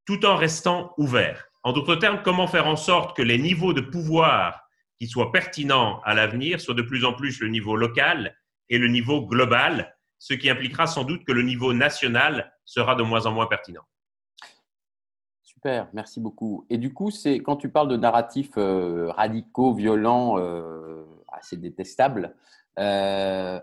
[0.08, 1.50] tout en restant ouvert.
[1.62, 4.60] En d'autres termes, comment faire en sorte que les niveaux de pouvoir
[4.98, 8.36] qui soient pertinents à l'avenir soient de plus en plus le niveau local
[8.70, 13.04] et le niveau global, ce qui impliquera sans doute que le niveau national sera de
[13.04, 13.84] moins en moins pertinent.
[15.44, 16.66] Super, merci beaucoup.
[16.70, 22.36] Et du coup, c'est quand tu parles de narratifs euh, radicaux, violents, euh, assez détestables,
[22.78, 23.60] euh,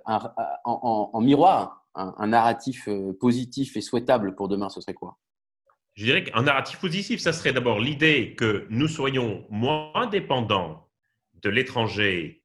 [0.65, 2.89] en, miroir, un, narratif
[3.21, 5.19] positif et souhaitable pour demain, ce serait quoi?
[5.95, 10.89] Je dirais qu'un narratif positif, ça serait d'abord l'idée que nous soyons moins dépendants
[11.35, 12.44] de l'étranger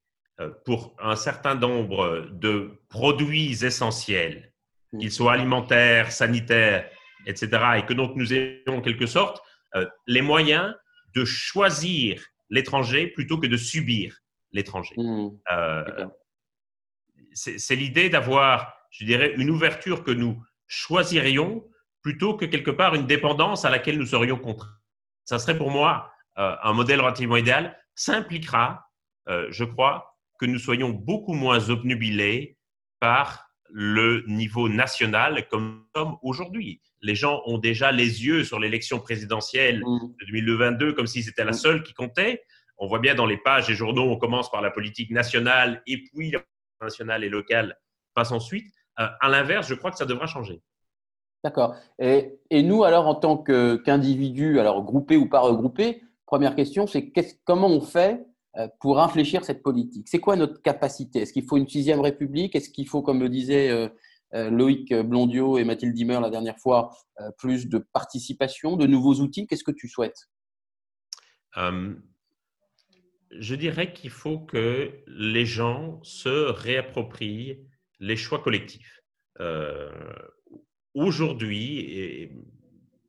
[0.64, 4.52] pour un certain nombre de produits essentiels,
[4.98, 6.88] qu'ils soient alimentaires, sanitaires,
[7.26, 7.48] etc.,
[7.78, 9.42] et que donc nous ayons en quelque sorte
[9.74, 10.74] euh, les moyens
[11.14, 14.16] de choisir l'étranger plutôt que de subir
[14.52, 14.94] l'étranger.
[14.96, 15.28] Mmh.
[15.52, 16.06] Euh,
[17.32, 21.64] c'est c'est l'idée d'avoir, je dirais, une ouverture que nous choisirions
[22.02, 24.76] plutôt que quelque part une dépendance à laquelle nous serions contraints.
[25.24, 27.78] Ça serait pour moi euh, un modèle relativement idéal.
[27.94, 28.90] Ça impliquera,
[29.28, 30.09] euh, je crois,
[30.40, 32.56] que nous soyons beaucoup moins obnubilés
[32.98, 36.80] par le niveau national comme nous sommes aujourd'hui.
[37.02, 39.98] Les gens ont déjà les yeux sur l'élection présidentielle Mmh.
[40.20, 41.54] de 2022 comme si c'était la Mm.
[41.64, 42.42] seule qui comptait.
[42.78, 45.98] On voit bien dans les pages des journaux, on commence par la politique nationale et
[46.02, 47.76] puis la politique nationale et locale
[48.14, 48.66] passe ensuite.
[48.98, 50.62] Euh, à l'inverse, je crois que ça devra changer.
[51.44, 51.74] D'accord.
[51.98, 57.12] Et, et nous, alors, en tant qu'individus, alors groupés ou pas regroupés, première question, c'est
[57.44, 58.24] comment on fait
[58.80, 60.08] pour infléchir cette politique.
[60.08, 61.20] C'est quoi notre capacité?
[61.20, 62.54] Est-ce qu'il faut une sixième république?
[62.56, 63.88] Est-ce qu'il faut, comme le disaient euh,
[64.34, 69.14] euh, Loïc Blondiot et Mathilde Dimmer la dernière fois, euh, plus de participation, de nouveaux
[69.14, 69.46] outils?
[69.46, 70.28] Qu'est-ce que tu souhaites?
[71.56, 71.94] Euh,
[73.30, 77.58] je dirais qu'il faut que les gens se réapproprient
[78.00, 79.00] les choix collectifs.
[79.40, 79.90] Euh,
[80.94, 82.32] Aujourd'hui,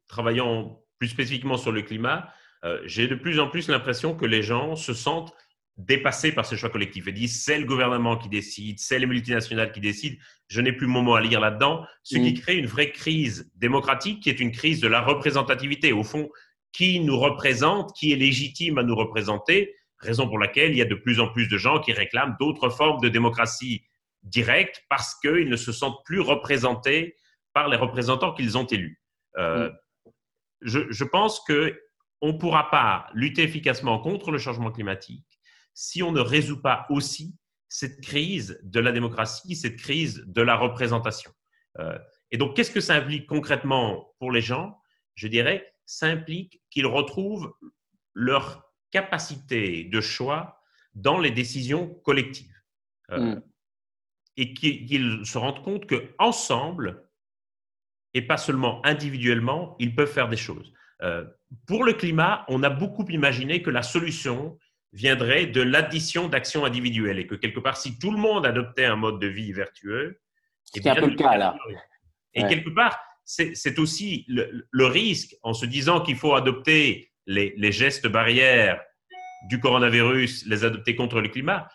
[0.08, 2.30] travaillant plus spécifiquement sur le climat,
[2.64, 5.34] euh, j'ai de plus en plus l'impression que les gens se sentent
[5.78, 9.72] dépassés par ces choix collectifs et disent c'est le gouvernement qui décide, c'est les multinationales
[9.72, 12.40] qui décident, je n'ai plus mon mot à lire là-dedans, ce qui Mm.
[12.40, 15.92] crée une vraie crise démocratique qui est une crise de la représentativité.
[15.94, 16.30] Au fond,
[16.72, 20.86] qui nous représente, qui est légitime à nous représenter, raison pour laquelle il y a
[20.86, 23.84] de plus en plus de gens qui réclament d'autres formes de démocratie
[24.24, 27.16] directe parce qu'ils ne se sentent plus représentés
[27.54, 29.02] par les représentants qu'ils ont élus.
[29.38, 29.72] Euh,
[30.62, 31.80] je, je pense que
[32.22, 35.26] on ne pourra pas lutter efficacement contre le changement climatique
[35.74, 37.36] si on ne résout pas aussi
[37.68, 41.32] cette crise de la démocratie, cette crise de la représentation.
[41.80, 41.98] Euh,
[42.32, 44.78] et donc, qu'est-ce que ça implique concrètement pour les gens?
[45.16, 47.54] Je dirais, ça implique qu'ils retrouvent
[48.14, 50.62] leur capacité de choix
[50.94, 52.54] dans les décisions collectives.
[53.12, 53.42] Euh, Mm.
[54.38, 57.06] Et qu'ils qu'ils se rendent compte qu'ensemble,
[58.14, 60.74] et pas seulement individuellement, ils peuvent faire des choses.
[61.02, 61.26] Euh,
[61.68, 64.58] pour le climat, on a beaucoup imaginé que la solution
[64.94, 68.96] viendrait de l'addition d'actions individuelles et que quelque part, si tout le monde adoptait un
[68.98, 70.20] mode de vie vertueux,
[70.64, 71.56] Ce eh un peu le cas là.
[72.34, 72.50] Et Ouais.
[72.50, 77.54] quelque part, c'est c'est aussi le, le risque en se disant qu'il faut adopter les,
[77.58, 78.82] les gestes barrières
[79.50, 81.68] du coronavirus, les adopter contre le climat.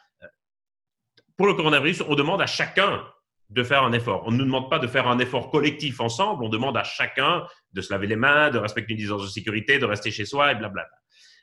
[1.37, 3.07] Pour le coronavirus, on demande à chacun
[3.51, 4.25] de faire un effort.
[4.27, 7.47] On ne nous demande pas de faire un effort collectif ensemble, on demande à chacun
[7.73, 10.53] de se laver les mains, de respecter une distance de sécurité, de rester chez soi
[10.53, 10.89] et blablabla.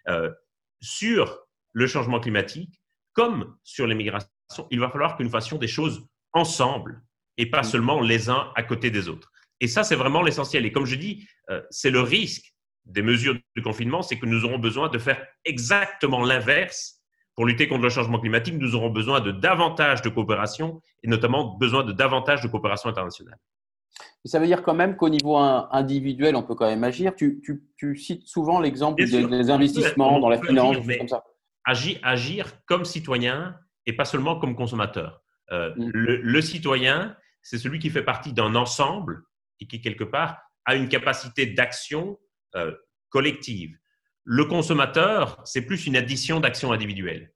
[0.09, 0.31] Euh,
[0.81, 1.39] sur
[1.71, 2.81] le changement climatique,
[3.13, 4.29] comme sur les migrations,
[4.69, 7.01] il va falloir que nous fassions des choses ensemble
[7.37, 9.31] et pas seulement les uns à côté des autres.
[9.59, 10.65] Et ça, c'est vraiment l'essentiel.
[10.65, 12.53] Et comme je dis, euh, c'est le risque
[12.85, 17.02] des mesures de confinement, c'est que nous aurons besoin de faire exactement l'inverse
[17.35, 18.55] pour lutter contre le changement climatique.
[18.57, 23.37] Nous aurons besoin de davantage de coopération et notamment besoin de davantage de coopération internationale.
[24.25, 27.13] Ça veut dire quand même qu'au niveau individuel, on peut quand même agir.
[27.15, 31.23] Tu, tu- tu cites souvent l'exemple des, investissements dans la finance, agir, comme ça.
[31.65, 35.21] Agir, agir comme citoyen et pas seulement comme consommateur.
[35.51, 35.89] Euh, Mm.
[35.93, 39.23] le, le citoyen, c'est celui qui fait partie d'un ensemble
[39.59, 42.17] et qui, quelque part, a une capacité d'action
[42.55, 42.71] euh,
[43.09, 43.77] collective.
[44.25, 47.31] Le consommateur, c'est plus une addition d'actions individuelles.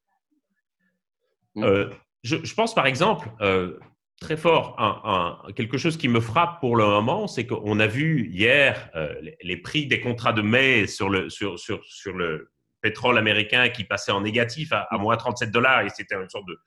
[1.56, 1.64] Mm.
[1.64, 1.90] Euh,
[2.24, 3.78] je, je pense, par exemple, euh,
[4.22, 5.02] très fort, un-
[5.48, 9.14] un- quelque chose qui me frappe pour le moment, c'est qu'on a vu hier euh,
[9.22, 13.70] les, les prix des contrats de mai sur le, sur, sur, sur le pétrole américain
[13.70, 16.58] qui passait en négatif à, à moins 37 dollars et c'était une sorte de,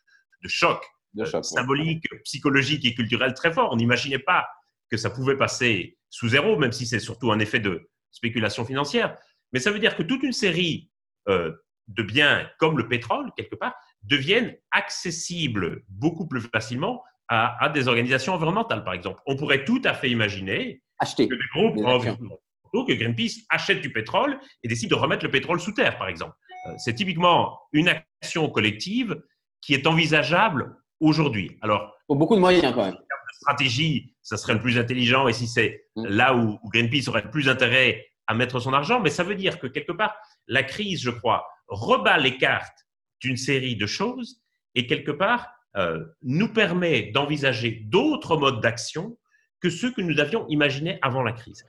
[0.43, 3.71] de choc De euh, symbolique, psychologique et culturel très fort.
[3.73, 4.47] On n'imaginait pas
[4.91, 9.17] que ça pouvait passer sous zéro, même si c'est surtout un effet de spéculation financière.
[9.53, 10.91] Mais ça veut dire que toute une série
[11.29, 11.53] euh,
[11.89, 17.89] de biens, comme le pétrole, quelque part, deviennent accessibles beaucoup plus facilement à, à des
[17.89, 19.21] organisations environnementales, par exemple.
[19.27, 21.29] On pourrait tout à fait imaginer Acheter.
[21.29, 22.41] que des groupes environnementaux,
[22.87, 26.35] que Greenpeace achète du pétrole et décide de remettre le pétrole sous terre, par exemple.
[26.67, 29.21] Euh, C'est typiquement une action collective
[29.61, 31.59] qui est envisageable aujourd'hui.
[31.63, 32.97] Alors, Faut beaucoup de moyens quand même.
[33.33, 36.07] stratégie, ça serait le plus intelligent et si c'est Mm.
[36.07, 39.35] là où, où Greenpeace aurait le plus intérêt à mettre son argent, mais ça veut
[39.35, 40.15] dire que quelque part,
[40.47, 42.87] la crise, je crois, rebat les cartes
[43.21, 44.41] d'une série de choses
[44.77, 49.19] et quelque part euh, nous permet d'envisager d'autres modes d'action
[49.61, 51.65] que ceux que nous avions imaginés avant la crise.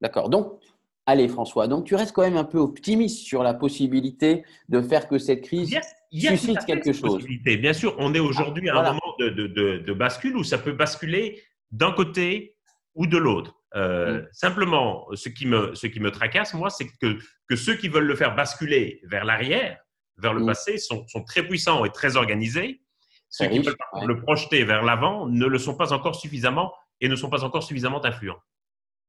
[0.00, 0.30] D'accord.
[0.30, 0.60] Donc,
[1.04, 5.06] allez François, donc tu restes quand même un peu optimiste sur la possibilité de faire
[5.08, 5.78] que cette crise
[6.10, 7.22] suscite fait quelque chose.
[7.44, 8.90] Bien sûr, on est aujourd'hui à Voilà.
[8.90, 12.56] un moment de, de- de- de bascule où ça peut basculer d'un côté
[12.94, 13.61] ou de l'autre.
[13.74, 14.26] Euh, Mm.
[14.32, 18.06] Simplement, ce qui me, ce qui me tracasse, moi, c'est que, que ceux qui veulent
[18.06, 19.78] le faire basculer vers l'arrière,
[20.18, 20.46] vers le Mm.
[20.46, 22.82] passé, sont, sont très puissants et très organisés.
[23.30, 24.06] Ceux Très qui veulent ouais.
[24.06, 27.62] le projeter vers l'avant ne le sont pas encore suffisamment et ne sont pas encore
[27.62, 28.38] suffisamment influents.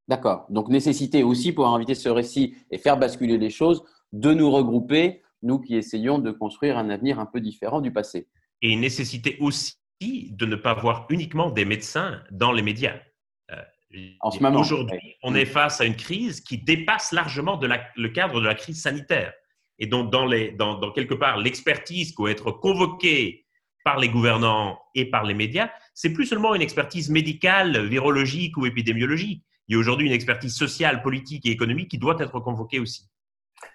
[0.08, 0.46] D'accord.
[0.50, 5.22] Donc, nécessité aussi pour inviter ce récit et faire basculer les choses, de nous regrouper,
[5.42, 8.28] nous qui essayons de construire un avenir un peu différent du passé.
[8.62, 12.96] et une nécessité aussi de ne pas voir uniquement des médecins dans les médias.
[14.22, 15.18] En ce moment, Aujourd'hui, ouais.
[15.24, 18.56] on est face à une crise qui dépasse largement de la- le cadre de la
[18.56, 19.34] crise sanitaire.
[19.80, 23.46] Et donc, dans, les, dans, dans quelque part, l'expertise qui doit être convoquée
[23.84, 28.66] par les gouvernants et par les médias, c'est plus seulement une expertise médicale, virologique ou
[28.66, 29.44] épidémiologique.
[29.68, 33.10] Il y a aujourd'hui une expertise sociale, politique et économique qui doit être convoquée aussi.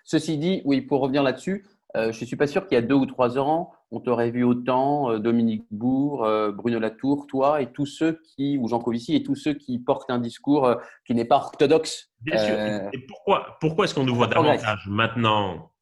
[0.05, 1.65] Ceci dit, oui, pour revenir là-dessus,
[1.97, 4.31] euh, je ne suis pas sûr qu'il y a deux ou trois ans, on t'aurait
[4.31, 8.79] vu autant euh, Dominique Bourg, euh, Bruno Latour, toi et tous ceux qui, ou Jean
[8.79, 12.11] Covici, et tous ceux qui portent un discours qui n'est pas orthodoxe.
[12.21, 12.57] Bien sûr.
[12.93, 15.73] Et pourquoi, pourquoi est-ce qu'on nous voit davantage maintenant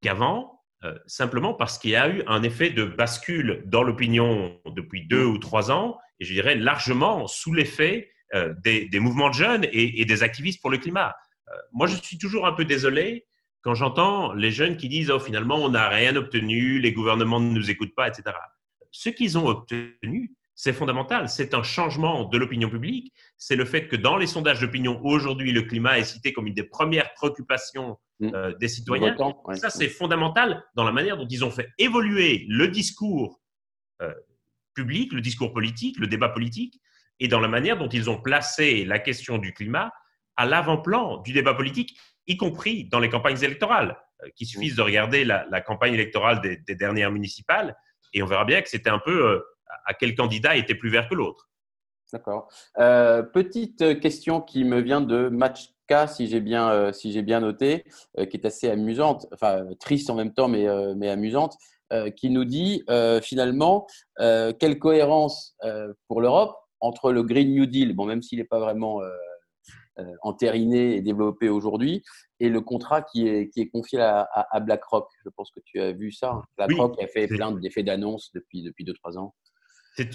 [0.00, 0.62] qu'avant
[1.06, 5.36] Simplement parce qu'il y a eu un effet de bascule dans l'opinion depuis deux ou
[5.38, 8.10] trois ans, et je dirais largement sous l'effet
[8.64, 11.14] des, des mouvements de jeunes et, et des activistes pour le climat.
[11.72, 13.27] Moi, je suis toujours un peu désolé
[13.68, 17.52] quand j'entends les jeunes qui disent oh, finalement, on n'a rien obtenu, les gouvernements ne
[17.52, 18.34] nous écoutent pas, etc.
[18.90, 21.28] Ce qu'ils ont obtenu, c'est fondamental.
[21.28, 23.12] C'est un changement de l'opinion publique.
[23.36, 26.54] C'est le fait que dans les sondages d'opinion, aujourd'hui, le climat est cité comme une
[26.54, 28.30] des premières préoccupations Mm.
[28.34, 29.16] euh, des citoyens.
[29.44, 29.56] ouais.
[29.56, 33.40] Ça, c'est fondamental dans la manière dont ils ont fait évoluer le discours
[34.02, 34.12] euh,
[34.74, 36.80] public, le discours politique, le débat politique,
[37.20, 39.92] et dans la manière dont ils ont placé la question du climat
[40.36, 41.98] à l'avant-plan du débat politique,
[42.28, 43.96] y compris dans les campagnes électorales.
[44.24, 47.76] Euh, qu'il suffise de regarder la, campagne électorale des, dernières municipales,
[48.14, 49.40] et on verra bien que c'était un peu euh,
[49.86, 51.48] à quel candidat était plus vert que l'autre.
[52.12, 52.48] D'accord.
[52.78, 57.84] Euh, petite question qui me vient de Matchka, si j'ai bien, si j'ai bien noté,
[58.30, 61.56] qui est assez amusante, enfin triste en même temps, mais, mais amusante,
[62.16, 62.82] qui nous dit
[63.22, 63.86] finalement
[64.18, 65.54] quelle cohérence
[66.06, 69.00] pour l'Europe entre le Green New Deal, bon, même s'il n'est pas vraiment
[70.22, 72.02] entériné et développé aujourd'hui,
[72.40, 75.08] et le contrat qui est, qui est confié à, à- à BlackRock.
[75.24, 76.30] Je pense que tu as vu ça.
[76.32, 76.42] hein.
[76.56, 79.34] BlackRock a fait plein d'effets d'annonce depuis, depuis 2-3 ans.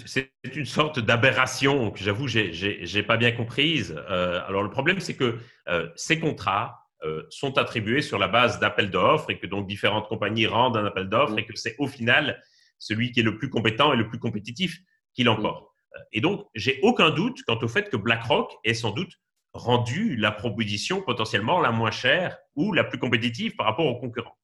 [0.06, 3.94] C'est une sorte d'aberration que j'avoue, j'ai- pas bien comprise.
[4.08, 8.58] Euh, alors le problème, c'est que euh, ces contrats euh, sont attribués sur la base
[8.60, 11.38] d'appels d'offres et que donc différentes compagnies rendent un appel d'offres Mm.
[11.40, 12.40] et que c'est au final
[12.78, 14.78] celui qui est le plus compétent et le plus compétitif
[15.12, 15.68] qui l'emporte.
[15.94, 19.12] Euh, Et donc, j'ai aucun doute quant au fait que BlackRock ait sans doute
[19.54, 24.36] rendu la proposition potentiellement la moins chère ou la plus compétitive par rapport aux concurrents.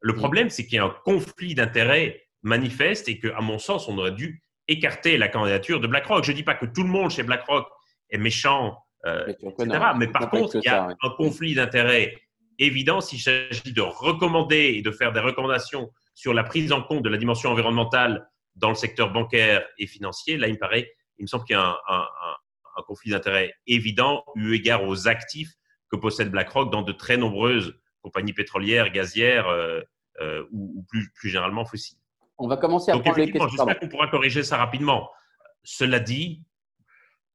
[0.00, 0.16] Le Mm.
[0.16, 4.12] problème, c'est qu'il y a un conflit d'intérêts manifeste et qu'à mon sens, on aurait
[4.12, 6.24] dû écarter la candidature de BlackRock.
[6.24, 7.66] Je ne dis pas que tout le monde chez BlackRock
[8.10, 9.66] est méchant, euh, etc.
[9.66, 9.94] non.
[9.98, 10.94] Mais par contre, il y ça, a ouais.
[11.02, 12.14] un conflit d'intérêts
[12.58, 17.02] évident s'il s'agit de recommander et de faire des recommandations sur la prise en compte
[17.02, 20.36] de la dimension environnementale dans le secteur bancaire et financier.
[20.36, 22.08] Là, il me paraît, il me semble qu'il y a un, un-
[22.76, 25.52] un- conflit d'intérêts évident eu égard aux actifs
[25.90, 29.80] que possède BlackRock dans de très nombreuses compagnies pétrolières, gazières euh,
[30.20, 31.98] euh, ou, ou plus, plus généralement fossiles.
[32.38, 33.48] On va commencer à Donc prendre les questions.
[33.48, 35.08] j'espère qu'on pourra corriger ça rapidement.
[35.62, 36.42] Cela dit,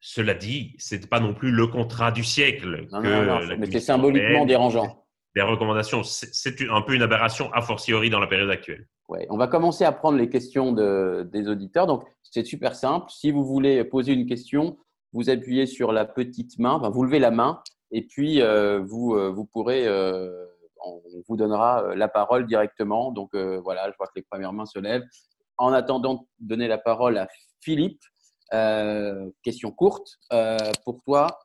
[0.02, 3.58] cela dit, c'est pas non plus le contrat du siècle Non, que non, non, la
[3.58, 5.06] mais c'est symboliquement dérangeant.
[5.36, 6.04] des recommandations.
[6.04, 8.88] C'est c'est un peu une aberration a fortiori dans la période actuelle.
[9.10, 9.26] Ouais.
[9.30, 11.88] On va commencer à prendre les questions de- des auditeurs.
[11.88, 13.08] Donc, c'est super simple.
[13.10, 14.78] Si vous voulez poser une question,
[15.14, 19.30] vous appuyez sur la petite main, vous levez la main, et puis euh, vous, euh,
[19.30, 20.46] vous pourrez, euh,
[20.86, 23.12] on vous donnera la parole directement.
[23.12, 25.06] Donc, voilà, je vois que les premières mains se lèvent.
[25.58, 27.28] En attendant de donner la parole à
[27.60, 28.02] Philippe,
[29.44, 30.20] question courte
[30.86, 31.40] pour toi.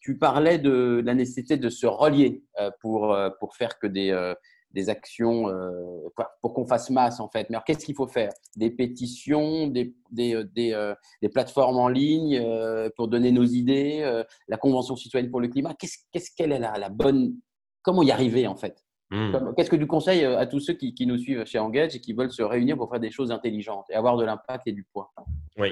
[0.00, 2.42] Tu parlais de la nécessité de se relier
[2.80, 4.10] pour, pour faire que des,
[4.76, 5.70] des actions, euh,
[6.40, 7.48] pour qu'on fasse masse en fait.
[7.48, 8.30] Mais alors, qu'est-ce qu'il faut faire?
[8.56, 13.44] Des pétitions, des, des, euh, des, euh, des plateformes en ligne euh, pour donner nos
[13.44, 15.74] idées, la Convention citoyenne pour le climat?
[15.74, 17.34] Qu'est-ce qu'elle est la, la bonne?
[17.82, 18.84] Comment y arriver en fait?
[19.10, 19.32] Hmm.
[19.56, 22.12] Qu'est-ce que tu conseilles à tous ceux qui, qui nous suivent chez Engage et qui
[22.12, 25.12] veulent se réunir pour faire des choses intelligentes et avoir de l'impact et du poids?
[25.56, 25.70] Oui,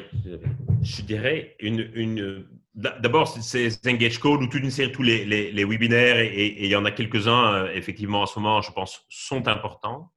[0.82, 1.90] je dirais une.
[1.94, 6.66] une D'abord, c'est Engage Call ou toute une série, tous les, les, webinaires, et, il
[6.66, 10.12] y en a quelques-uns, euh, effectivement, en ce moment, je pense, sont importants.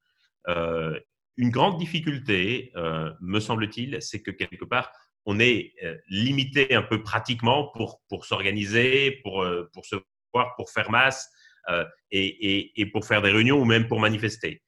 [0.48, 1.00] Euh,
[1.36, 4.92] une grande difficulté, euh, me semble-t-il, c'est que quelque part,
[5.28, 5.76] on est
[6.08, 9.98] limité un peu pratiquement pour, pour s'organiser, pour, pour se
[10.34, 11.30] voir, pour faire masse
[12.12, 14.64] et, et, pour faire des réunions ou même pour manifester.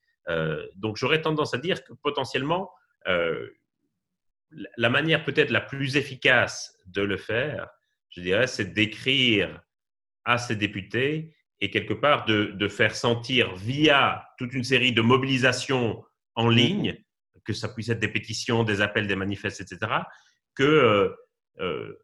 [0.75, 2.69] Donc j'aurais tendance à dire que potentiellement,
[3.05, 7.69] la manière peut-être la plus efficace de le faire,
[8.09, 9.61] je dirais, c'est d'écrire
[10.25, 16.03] à ces députés et quelque part de, faire sentir via toute une série de mobilisations
[16.35, 16.53] en mmh.
[16.53, 17.03] ligne,
[17.43, 19.91] que ça puisse être des pétitions, des appels, des manifestes, etc.,
[20.55, 21.09] que, euh,
[21.59, 21.99] euh,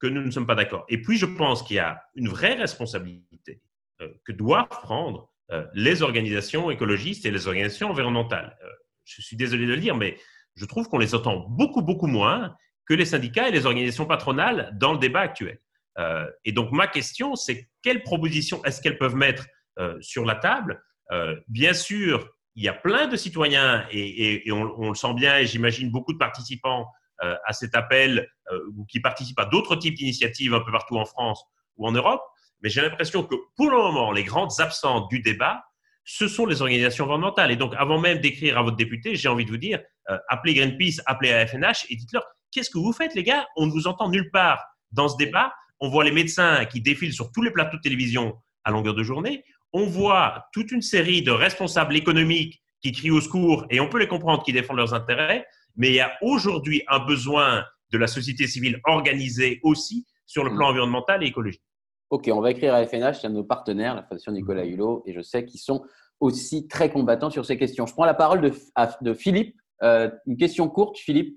[0.00, 0.84] que nous ne sommes pas d'accord.
[0.88, 3.60] Et puis, je pense qu'il y a une vraie responsabilité
[4.00, 5.30] euh, que doivent prendre
[5.74, 8.56] les organisations écologistes et les organisations environnementales.
[9.04, 10.18] je suis désolé de le dire, mais
[10.56, 14.70] je trouve qu'on les entend beaucoup, beaucoup moins que les syndicats et les organisations patronales
[14.78, 15.58] dans le débat actuel.
[15.98, 19.46] Euh, et donc, ma question, c'est quelles propositions est-ce qu'elles peuvent mettre
[19.78, 20.82] euh, sur la table?
[21.12, 25.46] Euh, Bien sûr, il y a plein de citoyens, et, on, le sent bien, et
[25.46, 26.86] j'imagine beaucoup de participants
[27.18, 28.28] à cet appel,
[28.76, 31.42] ou qui participent à d'autres types d'initiatives un peu partout en France
[31.76, 32.20] ou en Europe,
[32.60, 35.64] mais j'ai l'impression que pour le moment, les grandes absentes du débat,
[36.04, 37.50] ce sont les organisations environnementales.
[37.50, 39.80] Et donc, avant même d'écrire à votre député, j'ai envie de vous dire,
[40.28, 43.46] appelez Greenpeace, appelez AFNH et dites-leur, qu'est-ce que vous faites, les gars?
[43.56, 44.64] On ne vous entend nulle part.
[44.92, 48.34] Dans ce débat on voit les médecins qui défilent sur tous les plateaux de télévision
[48.64, 53.20] à longueur de journée, on voit toute une série de responsables économiques qui crient au
[53.20, 56.82] secours, et on peut les comprendre, qui défendent leurs intérêts, mais il y a aujourd'hui
[56.88, 61.62] un besoin de la société civile organisée aussi sur le plan environnemental et écologique.
[62.10, 65.02] Ok, on va écrire à FNH, c'est un de nos partenaires, la Fondation Nicolas Hulot,
[65.06, 65.84] et je sais qu'ils sont
[66.20, 67.86] aussi très combattants sur ces questions.
[67.86, 69.56] Je prends la parole de, Philippe.
[69.82, 71.36] Euh, une question courte, Philippe,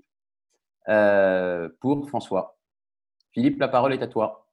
[0.89, 2.57] euh, pour François.
[3.31, 4.47] Philippe, la parole est à toi.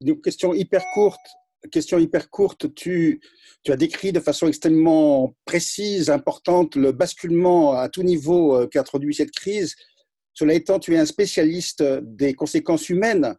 [0.00, 1.26] Une question hyper courte.
[1.70, 2.74] Question hyper courte.
[2.74, 3.20] Tu,
[3.68, 9.30] as décrit de façon extrêmement précise, importante, le basculement à tout niveau euh, qu'introduit cette
[9.30, 9.74] crise.
[10.34, 13.36] Cela étant, tu es un spécialiste des conséquences humaines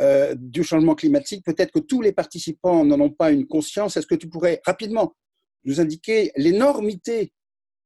[0.00, 1.44] euh, du changement climatique.
[1.44, 3.96] Peut-être que tous les participants n'en ont pas une conscience.
[3.96, 5.14] Est-ce que tu pourrais rapidement
[5.64, 7.32] nous indiquer l'énormité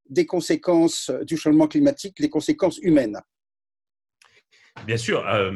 [0.09, 3.21] des conséquences du changement climatique, les conséquences humaines?
[4.87, 5.27] Bien sûr.
[5.29, 5.53] Euh,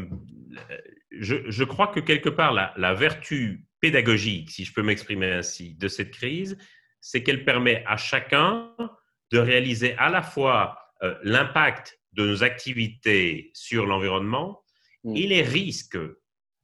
[1.10, 6.12] je, crois que quelque part, la, vertu pédagogique, si je peux m'exprimer ainsi, de cette
[6.12, 6.56] crise,
[7.00, 8.74] c'est qu'elle permet à chacun
[9.30, 14.62] de réaliser à la fois euh, l'impact de nos activités sur l'environnement
[15.04, 15.16] mm.
[15.16, 15.98] et les risques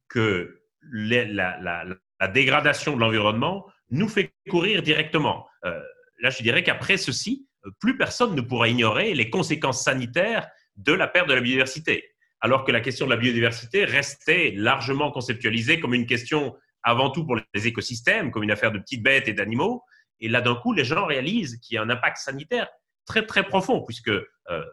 [0.09, 1.85] que la,
[2.33, 5.47] dégradation de l'environnement nous fait courir directement.
[5.63, 5.79] Euh,
[6.21, 7.47] là, je dirais qu'après ceci,
[7.79, 12.14] plus personne ne pourra ignorer les conséquences sanitaires de la perte de la biodiversité
[12.45, 17.25] alors que la question de la biodiversité restait largement conceptualisée comme une question avant tout
[17.25, 19.83] pour les écosystèmes, comme une affaire de petites bêtes et d'animaux.
[20.19, 22.67] Et là, d'un coup, les gens réalisent qu'il y a un impact sanitaire
[23.07, 24.63] très, très profond, puisque euh,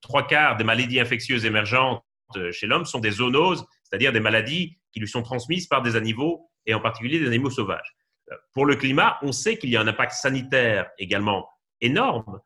[0.00, 2.02] trois quarts des maladies infectieuses émergentes
[2.36, 5.96] euh, chez l'homme sont des zoonoses, c'est-à-dire des maladies qui lui sont transmises par des
[5.96, 7.94] animaux, et en particulier des animaux sauvages.
[8.32, 11.46] Euh, pour le climat, on sait qu'il y a un impact sanitaire également
[11.82, 12.40] énorme,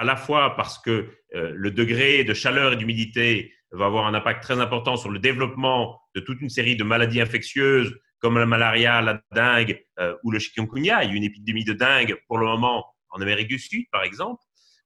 [0.00, 4.14] à la fois parce que euh, le degré de chaleur et d'humidité va avoir un
[4.14, 8.46] impact très important sur le développement de toute une série de maladies infectieuses comme la
[8.46, 11.04] malaria, la dengue euh, ou le chikungunya.
[11.04, 14.02] Il y a une épidémie de dengue pour le moment en Amérique du Sud, par
[14.02, 14.42] exemple.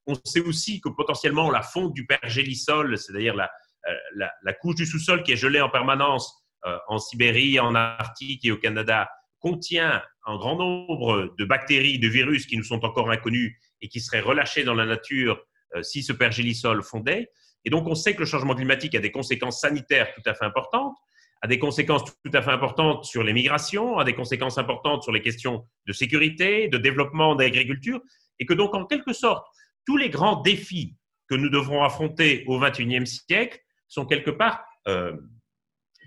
[0.09, 3.49] On sait aussi que potentiellement la fonte du pergélisol, c'est-à-dire la,
[3.89, 6.41] euh, la, couche du sous-sol qui est gelée en permanence
[6.89, 12.47] en Sibérie, en Arctique et au Canada, contient un grand nombre de bactéries, de virus
[12.47, 16.13] qui nous sont encore inconnus et qui seraient relâchés dans la nature euh, si ce
[16.13, 17.31] pergélisol fondait.
[17.65, 20.45] Et donc, on sait que le changement climatique a des conséquences sanitaires tout à fait
[20.45, 20.97] importantes,
[21.43, 25.13] a des conséquences tout à fait importantes sur les migrations, a des conséquences importantes sur
[25.13, 28.01] les questions de sécurité, de développement d'agriculture,
[28.39, 29.47] et que donc, en quelque sorte,
[29.87, 30.97] tous les grands défis
[31.29, 33.59] que nous devrons affronter au XXIe siècle
[33.89, 35.17] sont quelque part euh,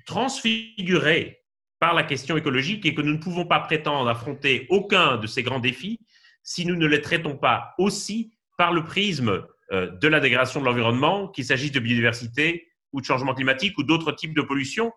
[0.05, 1.43] transfigurés
[1.79, 5.43] par la question écologique et que nous ne pouvons pas prétendre affronter aucun de ces
[5.43, 5.99] grands défis
[6.47, 10.65] si nous ne les traitons pas aussi par le prisme euh, de la dégradation de
[10.65, 14.93] l'environnement, qu'il s'agisse de biodiversité ou de changement climatique ou d'autres types de pollution.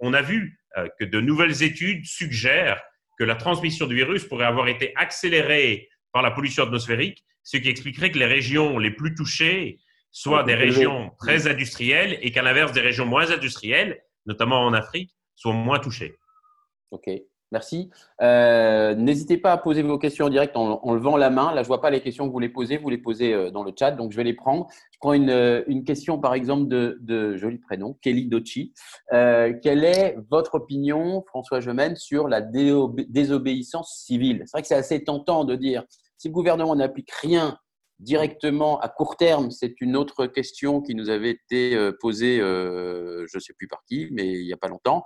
[0.00, 2.82] On a vu euh, que de nouvelles études suggèrent
[3.18, 7.68] que la transmission du virus pourrait avoir été accélérée par la pollution atmosphérique, ce qui
[7.68, 9.78] expliquerait que les régions les plus touchées
[10.12, 15.14] soient des régions très industrielles et qu'à l'inverse, des régions moins industrielles, notamment en Afrique,
[15.34, 16.16] soient moins touchées.
[16.90, 17.06] OK.
[17.52, 17.90] Merci.
[18.22, 21.54] Euh, n'hésitez pas à poser vos questions en direct en, levant la main.
[21.54, 22.76] Là, je ne vois pas les questions que vous les posez.
[22.76, 24.66] Vous les posez euh, dans le chat, donc je vais les prendre.
[24.90, 28.72] Je prends une, euh, question, par exemple, de, de joli prénom, Kelly Docci.
[29.10, 34.42] quelle est votre opinion, François Gemène, sur la désobéissance civile?
[34.46, 35.84] C'est vrai que c'est assez tentant de dire
[36.18, 37.58] si le gouvernement n'applique rien
[38.00, 43.40] directement à court terme, c'est une autre question qui nous avait été posée, je ne
[43.40, 45.02] sais plus par qui, mais il n'y a pas longtemps.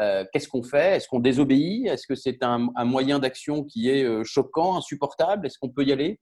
[0.00, 0.96] Euh, Qu'est-ce qu'on fait?
[0.96, 1.86] Est-ce qu'on désobéit?
[1.86, 5.46] Est-ce que c'est un, moyen d'action qui est euh, choquant, insupportable?
[5.46, 6.20] Est-ce qu'on peut y aller?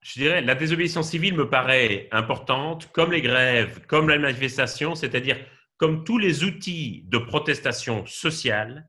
[0.00, 5.38] Je dirais, la désobéissance civile me paraît importante, comme les grèves, comme la manifestation, c'est-à-dire
[5.78, 8.88] comme tous les outils de protestation sociale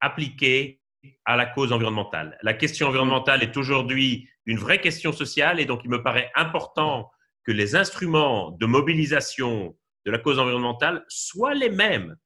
[0.00, 0.80] appliqués
[1.24, 2.38] à la cause environnementale.
[2.42, 7.10] La question environnementale est aujourd'hui une vraie question sociale et donc il me paraît important
[7.44, 9.76] que les instruments de mobilisation
[10.06, 12.16] de la cause environnementale soient les mêmes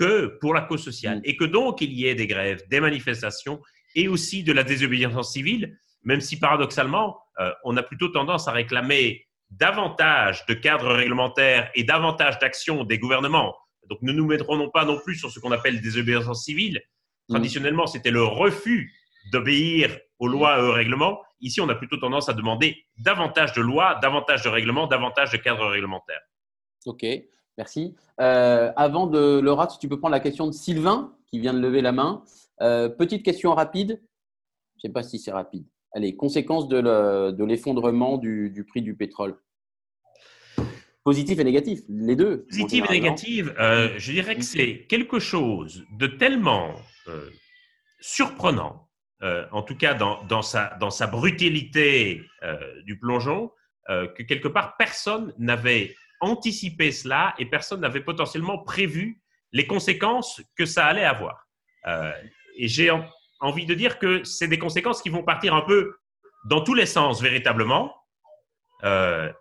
[0.00, 1.22] que pour la cause sociale Mm.
[1.24, 3.60] et que donc il y ait des grèves, des manifestations
[3.94, 8.52] et aussi de la désobéissance civile, même si paradoxalement, euh, on a plutôt tendance à
[8.52, 13.54] réclamer davantage de cadres réglementaires et davantage d'actions des gouvernements.
[13.90, 16.80] Donc ne nous mettrons pas non plus sur ce qu'on appelle désobéissance civile.
[17.28, 17.34] Mm.
[17.34, 18.90] Traditionnellement, c'était le refus
[19.32, 21.20] d'obéir aux lois et aux règlements.
[21.42, 25.36] Ici, on a plutôt tendance à demander davantage de lois, davantage de règlements, davantage de
[25.36, 26.22] cadres réglementaires.
[26.86, 27.04] Ok,
[27.56, 27.94] merci.
[28.20, 31.60] Euh, avant de Laura, si tu peux prendre la question de Sylvain qui vient de
[31.60, 32.22] lever la main.
[32.60, 34.00] Euh, petite question rapide.
[34.76, 35.64] Je ne sais pas si c'est rapide.
[35.92, 39.36] Allez, conséquences de le- de l'effondrement du, prix du pétrole.
[41.04, 42.44] Positif et négatif, les deux.
[42.50, 46.74] Positive en et négative, euh, je dirais que c'est quelque chose de tellement
[48.00, 48.88] surprenant,
[49.50, 52.22] en tout cas dans, sa, dans sa brutalité
[52.84, 53.50] du plongeon,
[53.88, 59.20] que quelque part personne n'avait anticipé cela et personne n'avait potentiellement prévu
[59.52, 61.46] les conséquences que ça allait avoir.
[61.86, 62.12] Euh,
[62.56, 63.04] et j'ai en-
[63.40, 65.96] envie de dire que c'est des conséquences qui vont partir un peu
[66.44, 67.94] dans tous les sens véritablement.
[68.84, 69.32] Euh,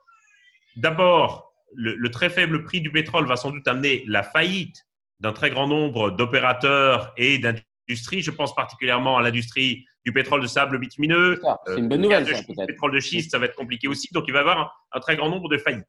[0.75, 4.85] D'abord, le, le très faible prix du pétrole va sans doute amener la faillite
[5.19, 8.21] d'un très grand nombre d'opérateurs et d'industries.
[8.21, 11.41] Je pense particulièrement à l'industrie du pétrole de sable bitumineux.
[11.65, 12.65] C'est une Euh, bonne le nouvelle, peut-être.
[12.67, 14.07] pétrole de schiste, ça va être compliqué aussi.
[14.13, 15.85] Donc, il va y avoir un, un très grand nombre de faillites.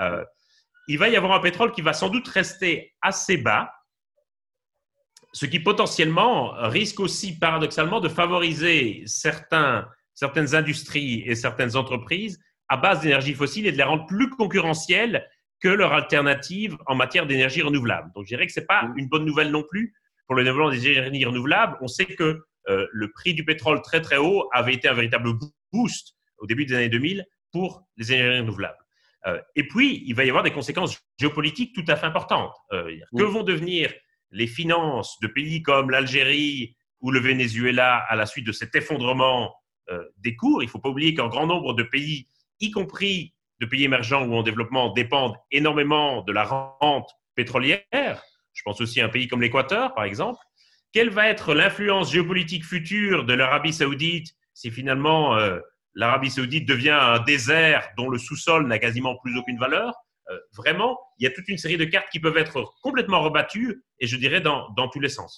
[0.00, 0.24] Euh,
[0.88, 3.72] il va y avoir un pétrole qui va sans doute rester assez bas,
[5.32, 12.76] ce qui potentiellement risque aussi paradoxalement de favoriser certains, certaines industries et certaines entreprises à
[12.76, 15.28] base d'énergie fossile et de les rendre plus concurrentielles
[15.60, 18.10] que leur alternative en matière d'énergie renouvelable.
[18.14, 19.94] Donc, je dirais que ce n'est pas une bonne nouvelle non plus
[20.26, 21.76] pour le développement des énergies renouvelables.
[21.80, 25.30] On sait que euh, le prix du pétrole très très haut avait été un véritable
[25.72, 28.87] boost au début des années 2000 pour les énergies renouvelables.
[29.26, 32.54] Euh, et puis, il va y avoir des conséquences géopolitiques tout à fait importantes.
[32.72, 33.92] Euh, que vont devenir
[34.30, 39.54] les finances de pays comme l'Algérie ou le Venezuela à la suite de cet effondrement
[39.90, 42.28] euh, des cours Il ne faut pas oublier qu'un grand nombre de pays,
[42.60, 48.22] y compris de pays émergents ou en développement, dépendent énormément de la rente pétrolière.
[48.52, 50.38] Je pense aussi à un pays comme l'Équateur, par exemple.
[50.92, 55.60] Quelle va être l'influence géopolitique future de l'Arabie saoudite si finalement euh,
[56.00, 59.90] l'Arabie saoudite devient un désert dont le sous-sol n'a quasiment plus aucune valeur
[60.30, 63.72] Euh, Vraiment, il y a toute une série de cartes qui peuvent être complètement rebattues
[64.00, 65.32] et je dirais dans, dans tous les sens.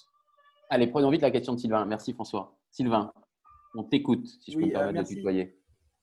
[0.69, 1.85] Allez, prenons vite la question de Sylvain.
[1.85, 2.45] Merci François.
[2.77, 3.05] Sylvain,
[3.79, 5.15] on t'écoute, si je peux me permettre euh, de merci.
[5.15, 5.45] tutoyer.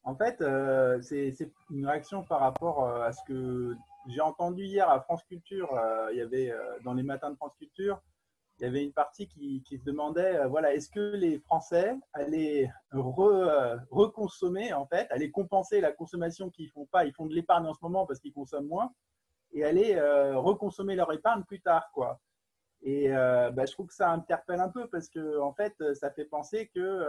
[0.05, 2.79] En fait, euh, c'est c'est une réaction par rapport
[3.09, 3.77] à ce que
[4.13, 5.69] j'ai entendu hier à France Culture.
[5.75, 7.97] euh, il y avait euh, dans les matins de France Culture,
[8.59, 12.69] il y avait une partie qui, se demandait, euh, voilà, est-ce que les Français allaient
[12.95, 17.67] euh, reconsommer en fait, allaient compenser la consommation qu'ils font pas, ils font de l'épargne
[17.67, 18.93] en ce moment parce qu'ils consomment moins,
[19.53, 22.21] et allaient euh, reconsommer leur épargne plus tard, quoi.
[22.83, 26.27] Et bah, je trouve que ça interpelle un peu parce que en fait, ça fait
[26.27, 27.05] penser que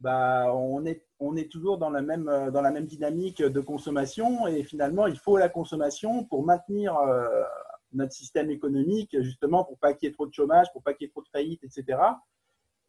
[0.00, 4.48] bah, on, est, on est toujours dans la, même, dans la même dynamique de consommation
[4.48, 6.98] et finalement, il faut la consommation pour maintenir
[7.96, 11.06] notre système économique, justement, pour pas qu'il y ait trop de chômage, pour pas qu'il
[11.06, 11.98] y ait trop de faillites, etc.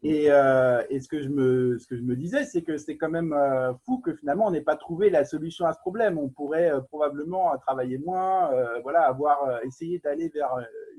[0.03, 2.97] Et, euh, et ce, que je me, ce que je me disais, c'est que c'est
[2.97, 6.19] quand même euh, fou que finalement, on n'ait pas trouvé la solution à ce problème.
[6.19, 8.51] On pourrait euh, probablement travailler moins,
[8.83, 10.49] voilà, avoir essayé d'aller vers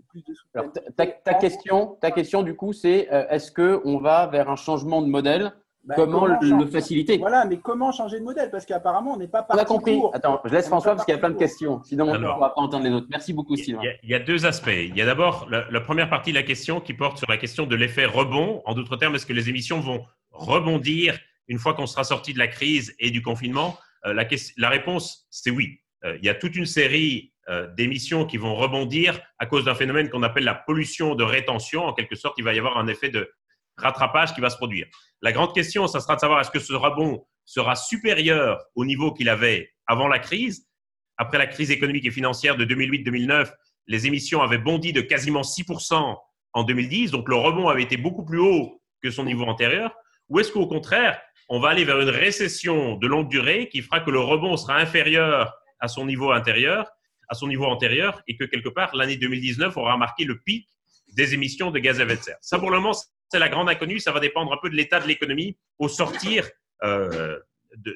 [0.09, 1.23] plus de Alors, ta, soutenabilité.
[1.25, 5.07] ta- ta question, ta question, du coup, c'est est-ce qu'on va vers un changement de
[5.07, 5.53] modèle
[5.85, 7.17] Bah, Comment, le, changer- le faciliter?
[7.19, 8.51] Voilà, mais comment changer de modèle?
[8.51, 9.99] Parce qu'apparemment, on n'est pas On a parti compris.
[10.13, 11.83] Attends, je laisse On François parce qu'il y a plein de parti questions.
[11.85, 13.07] Sinon, on ne pourra pas entendre les autres.
[13.11, 13.83] Merci beaucoup, Il Sylvain.
[14.03, 14.69] il y a deux aspects.
[14.69, 17.39] Il y a d'abord la, la première partie de la question qui porte sur la
[17.39, 18.61] question de l'effet rebond.
[18.67, 22.39] En d'autres termes, est-ce que les émissions vont rebondir une fois qu'on sera sorti de
[22.39, 23.79] la crise et du confinement?
[24.05, 24.13] Euh,
[24.59, 25.79] la réponse, c'est oui.
[26.05, 29.75] Euh, il y a toute une série euh, d'émissions qui vont rebondir à cause d'un
[29.75, 31.85] phénomène qu'on appelle la pollution de rétention.
[31.87, 33.31] En quelque sorte, il va y avoir un effet de
[33.77, 34.87] rattrapage qui va se produire.
[35.23, 39.13] La grande question, ça sera de savoir est-ce que ce rebond sera supérieur au niveau
[39.13, 40.69] qu'il avait avant la crise?
[41.17, 43.51] Après la crise économique et financière de 2008-2009,
[43.89, 46.17] les émissions avaient bondi de quasiment 6%
[46.53, 49.93] en 2010, donc le rebond avait été beaucoup plus haut que son niveau antérieur.
[50.29, 54.01] Ou est-ce qu'au contraire, on va aller vers une récession de longue durée qui fera
[54.01, 58.69] que le rebond sera inférieur à son niveau à son niveau antérieur, et que quelque
[58.69, 60.69] part l'année 2019 aura marqué le pic
[61.15, 62.39] des émissions de gaz à effet de serre?
[62.41, 62.95] Ça, pour le moment,
[63.29, 64.01] c'est la grande inconnue.
[64.01, 66.49] Ça va dépendre un peu de l'état de l'économie au sortir
[66.83, 67.39] euh,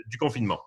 [0.06, 0.60] du confinement.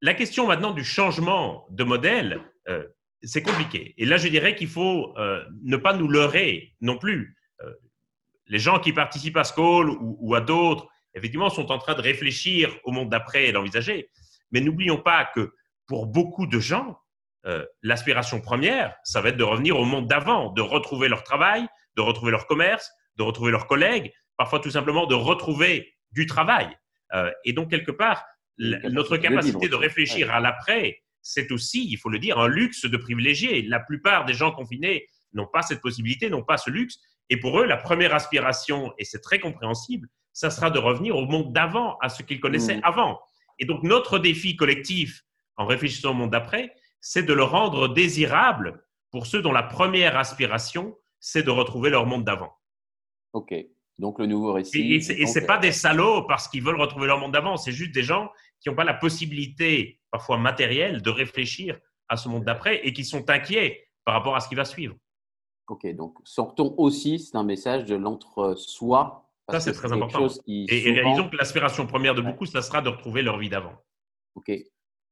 [0.00, 2.86] La question maintenant du changement de modèle, euh,
[3.22, 3.94] c'est compliqué.
[3.98, 7.36] Et là, je dirais qu'il faut euh, ne pas nous leurrer non plus.
[8.46, 12.00] Les gens qui participent à Skoll ou, ou à d'autres, effectivement, sont en train de
[12.00, 14.08] réfléchir au monde d'après et d'envisager.
[14.52, 15.52] Mais n'oublions pas que
[15.86, 16.98] pour beaucoup de gens,
[17.82, 21.66] l'aspiration première, ça va être de revenir au monde d'avant, de retrouver leur travail,
[21.96, 26.68] de retrouver leur commerce, de retrouver leurs collègues, parfois tout simplement de retrouver du travail.
[27.14, 28.24] Euh, et donc, quelque part,
[28.58, 32.86] capacité notre capacité de réfléchir à l'après, c'est aussi, il faut le dire, un luxe
[32.86, 33.62] de privilégiés.
[33.62, 36.98] La plupart des gens confinés n'ont pas cette possibilité, n'ont pas ce luxe.
[37.30, 41.26] Et pour eux, la première aspiration, et c'est très compréhensible, ça sera de revenir au
[41.26, 42.84] monde d'avant, à ce qu'ils connaissaient Mhm.
[42.84, 43.20] avant.
[43.58, 45.22] Et donc, notre défi collectif,
[45.56, 50.16] en réfléchissant au monde d'après, c'est de le rendre désirable pour ceux dont la première
[50.16, 52.57] aspiration, c'est de retrouver leur monde d'avant.
[53.32, 53.54] Ok.
[53.98, 54.94] Donc le nouveau récit.
[54.94, 57.92] Et, donc, c'est pas des salauds parce qu'ils veulent retrouver leur monde d'avant, c'est juste
[57.92, 62.86] des gens qui n'ont pas la possibilité, parfois matérielle, de réfléchir à ce monde d'après
[62.86, 64.94] et qui sont inquiets par rapport à ce qui va suivre.
[65.68, 69.28] Ok, donc sortons aussi, c'est un message de l'entre-soi.
[69.50, 70.28] Ça, c'est très important.
[70.44, 73.74] qui Et, réalisons que l'aspiration première de beaucoup, ça sera de retrouver leur vie d'avant.
[74.34, 74.52] Ok.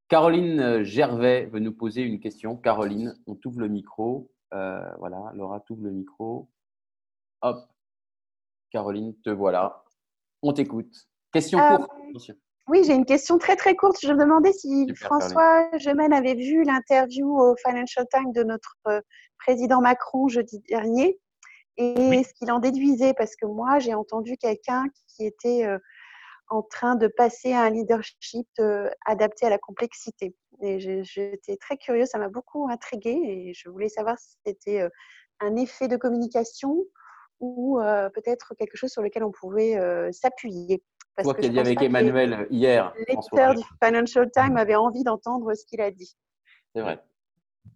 [0.09, 2.57] Caroline euh, Gervais veut nous poser une question.
[2.57, 4.31] Caroline, on t'ouvre le micro.
[4.55, 6.49] Euh, voilà, Laura t'ouvre le micro.
[7.43, 7.67] Hop.
[8.77, 9.83] Caroline, te voilà.
[10.43, 10.93] On t'écoute.
[11.33, 11.91] Question Euh, courte.
[12.68, 13.97] Oui, j'ai une question très très courte.
[14.03, 18.77] Je me demandais si Super, François Gemène avait vu l'interview au Financial Times de notre
[18.89, 19.01] euh,
[19.39, 21.18] président Macron jeudi dernier
[21.79, 22.22] et Oui.
[22.22, 25.79] ce qu'il en déduisait, parce que moi j'ai entendu quelqu'un qui était euh,
[26.51, 30.37] en train de passer à un leadership euh, adapté à la complexité.
[30.61, 34.87] Et j'étais très curieuse, ça m'a beaucoup intriguée et je voulais savoir si c'était
[35.41, 36.85] un effet de communication
[37.41, 40.82] ou euh, peut-être quelque chose sur lequel on pouvait euh, s'appuyer.
[41.14, 44.57] Parce Toi qui as je dit avec les- Emmanuel hier, les lecteurs du Financial Times
[44.57, 46.14] avaient envie d'entendre ce qu'il a dit.
[46.74, 47.01] C'est vrai.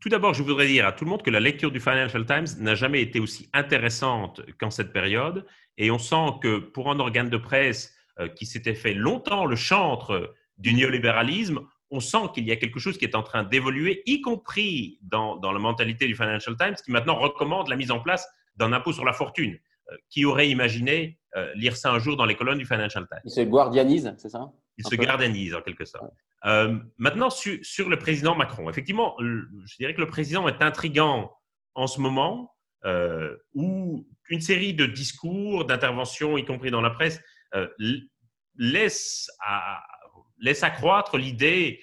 [0.00, 2.46] Tout d'abord, je voudrais dire à tout le monde que la lecture du Financial Times
[2.58, 5.46] n'a jamais été aussi intéressante qu'en cette période.
[5.78, 7.94] Et on sent que pour un organe de presse
[8.36, 12.98] qui s'était fait longtemps le chantre du néolibéralisme, on sent qu'il y a quelque chose
[12.98, 16.92] qui est en train d'évoluer, y compris dans, dans la mentalité du Financial Times, qui
[16.92, 18.28] maintenant recommande la mise en place
[18.60, 19.58] d'un impôt sur la fortune.
[19.90, 23.20] Euh, qui aurait imaginé euh, lire ça un jour dans les colonnes du Financial Times?
[23.24, 24.52] Il se guardianise, c'est ça?
[24.76, 25.04] Il se peu.
[25.04, 26.12] gardanise en quelque sorte.
[26.44, 31.32] Euh, maintenant, sur, sur le président Macron, effectivement, je dirais que le président est intrigant
[31.74, 32.54] en ce moment,
[32.84, 37.20] euh, où une série de discours, d'interventions, y compris dans la presse,
[37.54, 37.68] euh,
[38.56, 39.82] laisse, à-
[40.38, 41.82] laisse accroître l'idée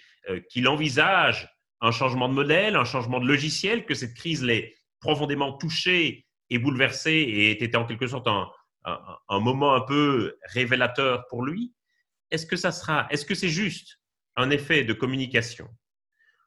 [0.50, 1.50] qu'il envisage
[1.82, 6.60] un changement de modèle, un changement de logiciel, que cette crise l'ait profondément touché et
[6.60, 8.50] bouleversé et était en quelque sorte un,
[9.40, 11.74] moment un peu révélateur pour lui.
[12.32, 14.00] Est-ce que ça sera, est-ce que c'est juste
[14.36, 15.68] un effet de communication?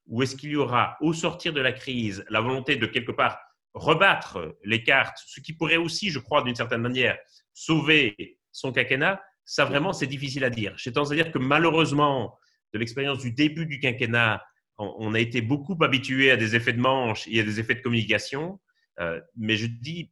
[0.07, 3.39] Ou est-ce qu'il y aura au sortir de la crise la volonté de quelque part
[3.75, 7.17] rebattre les cartes, ce qui pourrait aussi, je crois, d'une certaine manière,
[7.55, 9.23] sauver son quinquennat?
[9.45, 10.75] Ça vraiment, c'est difficile à dire.
[10.77, 12.39] J'ai tendance à dire que malheureusement,
[12.73, 14.43] de l'expérience du début du quinquennat,
[14.79, 17.75] on, on a été beaucoup habitué à des effets de manche et à des effets
[17.75, 18.61] de communication.
[19.01, 20.11] Euh, mais je dis,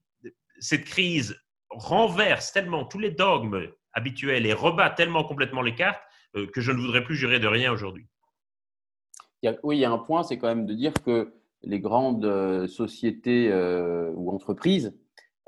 [0.61, 1.36] cette crise
[1.70, 6.03] renverse tellement tous les dogmes habituels et rebat tellement complètement les cartes
[6.36, 8.07] euh, que je ne voudrais plus jurer de rien aujourd'hui.
[9.62, 11.32] Oui, il y a un point, c'est quand même de dire que
[11.62, 13.53] les grandes euh, sociétés
[14.14, 14.99] ou entreprises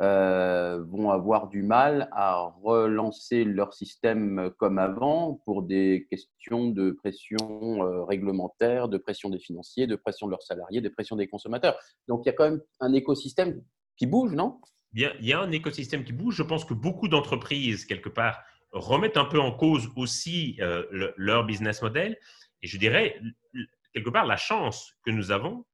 [0.00, 6.92] euh, vont avoir du mal à relancer leur système comme avant pour des questions de
[6.92, 11.28] pression euh, réglementaire, de pression des financiers, de pression de leurs salariés, de pression des
[11.28, 11.78] consommateurs.
[12.08, 13.62] Donc il y a quand même un écosystème
[13.96, 14.60] qui bouge, non?
[14.92, 16.34] Bien, il y a un écosystème qui bouge.
[16.36, 18.42] Je pense que beaucoup d'entreprises, quelque part,
[18.72, 22.16] remettent un peu en cause aussi euh, le- leur business model.
[22.62, 23.20] Et je dirais,
[23.92, 25.64] quelque part, la chance que nous avons,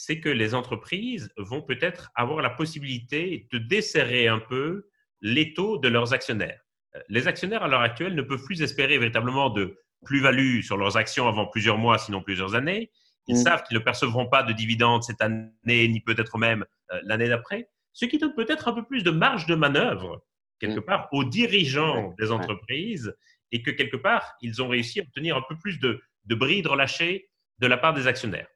[0.00, 4.86] c'est que les entreprises vont peut-être avoir la possibilité de desserrer un peu
[5.22, 6.60] les taux de leurs actionnaires.
[6.94, 9.76] Euh, Les actionnaires, à l'heure actuelle, ne peuvent plus espérer véritablement de
[10.06, 12.92] plus-value sur leurs actions avant plusieurs mois, sinon plusieurs années.
[13.26, 13.42] Ils Mm.
[13.42, 17.68] savent qu'ils ne percevront pas de dividendes cette année, ni peut-être même euh, l'année d'après
[17.92, 20.24] ce qui donne peut-être un peu plus de marge de manœuvre,
[20.60, 20.84] quelque Mm.
[20.84, 23.12] part, aux dirigeants des entreprises,
[23.50, 26.68] et que quelque part, ils ont réussi à obtenir un peu plus de, de bride
[26.68, 27.28] relâchée
[27.58, 28.46] de la part des actionnaires.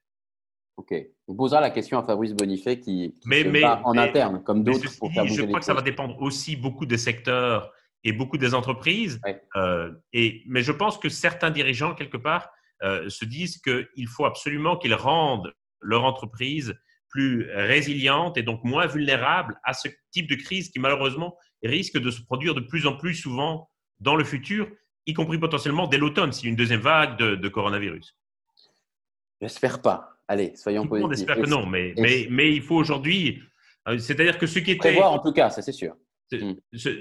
[0.77, 0.95] Ok.
[1.29, 4.01] On posera la question à Fabrice Bonifay qui, qui Mais- se mais- bat en mais-
[4.01, 7.70] interne, comme d'autres, pour faire je crois que ça va dépendre aussi beaucoup des secteurs
[8.05, 9.20] et beaucoup des entreprises.
[9.25, 9.41] Ouais.
[9.57, 12.49] Euh, et, mais je pense que certains dirigeants, quelque part,
[12.83, 16.75] euh, se disent qu'il faut absolument qu'ils rendent leur entreprise
[17.09, 22.11] plus résiliente et donc moins vulnérable à ce type de crise qui malheureusement risque de
[22.11, 23.68] se produire de plus en plus souvent
[24.01, 24.68] dans le futur,
[25.07, 28.16] y compris potentiellement dès l'automne, s'il y a une deuxième vague de, coronavirus.
[29.41, 30.11] J'espère pas.
[30.29, 31.09] Allez, soyons positifs.
[31.09, 33.43] On espère que non, mais, mais, mais il faut aujourd'hui,
[33.89, 34.91] euh, c'est-à-dire que ce qui était...
[34.91, 35.95] Prévoir en tout cas, ça c'est sûr.
[36.31, 36.53] Mm.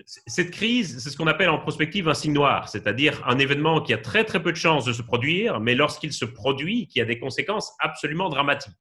[0.05, 3.93] Cette crise, c'est ce qu'on appelle en prospective un signe noir, c'est-à-dire un événement qui
[3.93, 7.05] a très très peu de chances de se produire, mais lorsqu'il se produit, qui a
[7.05, 8.73] des conséquences absolument dramatiques.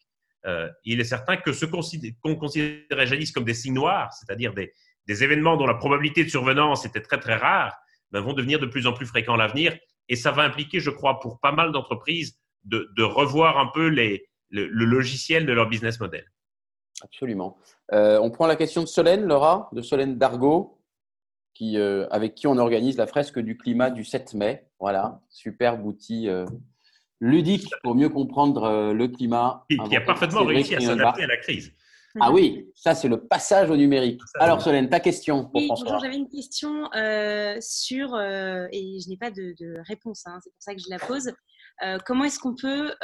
[0.46, 4.72] Euh, il est certain que ce qu'on considérait jadis comme des signes noirs, c'est-à-dire des,
[5.08, 7.76] événements dont la probabilité de survenance était très très rare,
[8.12, 9.76] ben, vont devenir de plus en plus fréquents à l'avenir.
[10.08, 13.88] Et ça va impliquer, je crois, pour pas mal d'entreprises, de, revoir un peu
[14.50, 16.24] le, logiciel de leur business model.
[17.02, 17.56] Absolument.
[17.92, 20.78] Euh, on prend la question de Solène, Laura, de Solène Dargaud,
[21.54, 24.66] qui, euh, avec qui on organise la fresque du climat du 7 mai.
[24.78, 26.28] Voilà, superbe outil
[27.20, 29.64] ludique pour mieux comprendre euh, le climat.
[29.68, 31.72] Qui, a parfaitement réussi à s'adapter à la crise.
[32.20, 34.20] Ah oui, ça c'est le passage au numérique.
[34.40, 35.98] Alors Solène, ta question pour oui, François.
[36.02, 39.54] J'avais une question euh, sur, euh, et je n'ai pas de,
[39.86, 41.30] réponse, hein, c'est pour ça que je la pose.
[42.04, 42.94] Comment est-ce qu'on peut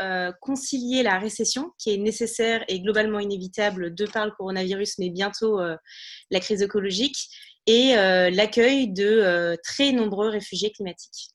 [0.41, 5.61] concilier la récession qui est nécessaire et globalement inévitable de par le coronavirus, mais bientôt
[5.61, 7.29] la crise écologique,
[7.67, 11.31] et l'accueil de très nombreux réfugiés climatiques?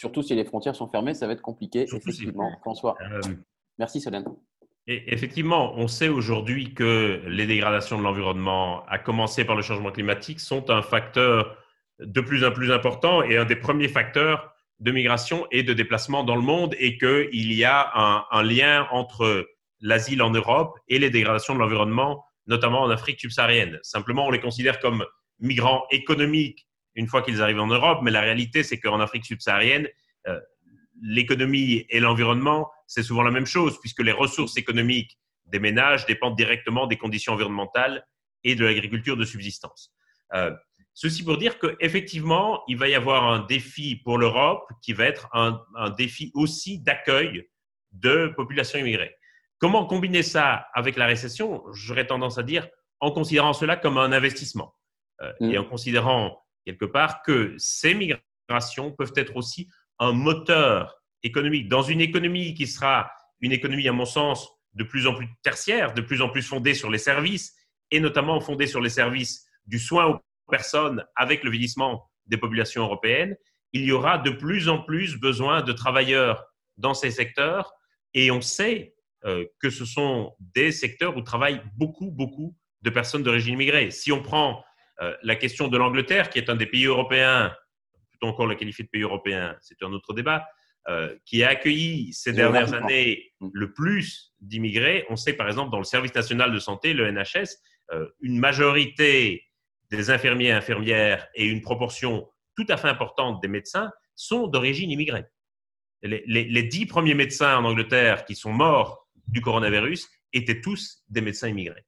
[0.00, 2.50] Surtout si les frontières sont fermées, ça va être compliqué, effectivement.
[2.62, 2.96] François.
[3.12, 3.20] Euh,
[3.78, 4.24] Merci, Solène.
[4.86, 9.90] Et effectivement, on sait aujourd'hui que les dégradations de l'environnement, à commencer par le changement
[9.90, 11.54] climatique, sont un facteur
[11.98, 16.24] de plus en plus important et un des premiers facteurs de migration et de déplacement
[16.24, 19.48] dans le monde et qu'il y a un, lien entre
[19.80, 23.78] l'asile en Europe et les dégradations de l'environnement, notamment en Afrique subsaharienne.
[23.82, 25.04] Simplement, on les considère comme
[25.38, 29.86] migrants économiques une fois qu'ils arrivent en Europe, mais la réalité, c'est qu'en Afrique subsaharienne,
[30.26, 30.40] euh,
[31.02, 36.36] l'économie et l'environnement, c'est souvent la même chose, puisque les ressources économiques des ménages dépendent
[36.36, 38.06] directement des conditions environnementales
[38.44, 39.92] et de l'agriculture de subsistance.
[40.34, 40.52] Euh,
[40.94, 45.28] ceci pour dire qu'effectivement, il va y avoir un défi pour l'Europe qui va être
[45.32, 47.48] un, un défi aussi d'accueil
[47.92, 49.14] de populations immigrées.
[49.58, 51.62] Comment combiner ça avec la récession?
[51.72, 52.68] J'aurais tendance à dire
[53.00, 54.74] en considérant cela comme un investissement
[55.22, 55.62] euh, et mm.
[55.62, 59.68] en considérant quelque part que ces migrations peuvent être aussi
[59.98, 61.68] un moteur économique.
[61.68, 63.10] Dans une économie qui sera
[63.40, 66.74] une économie, à mon sens, de plus en plus tertiaire, de plus en plus fondée
[66.74, 67.54] sur les services,
[67.90, 70.20] et notamment fondée sur les services du soin aux
[70.50, 73.36] personnes avec le vieillissement des populations européennes,
[73.72, 76.44] il y aura de plus en plus besoin de travailleurs
[76.76, 77.72] dans ces secteurs,
[78.14, 78.94] et on sait
[79.24, 83.90] euh, que ce sont des secteurs où travaillent beaucoup, beaucoup de personnes d'origine immigrée.
[83.90, 84.64] Si on prend
[85.00, 87.54] euh, la question de l'Angleterre, qui est un des pays européens,
[88.08, 90.46] plutôt encore le qualifier de pays européen, c'est un autre débat,
[90.88, 93.50] euh, qui a accueilli ces dernières années mm.
[93.52, 95.04] le plus d'immigrés.
[95.10, 97.56] On sait par exemple dans le service national de santé, le NHS,
[98.20, 99.49] une majorité
[99.90, 104.90] des infirmiers et infirmières et une proportion tout à fait importante des médecins sont d'origine
[104.90, 105.24] immigrée.
[106.02, 111.48] les, dix premiers médecins en Angleterre qui sont morts du coronavirus étaient tous des médecins
[111.48, 111.84] immigrés.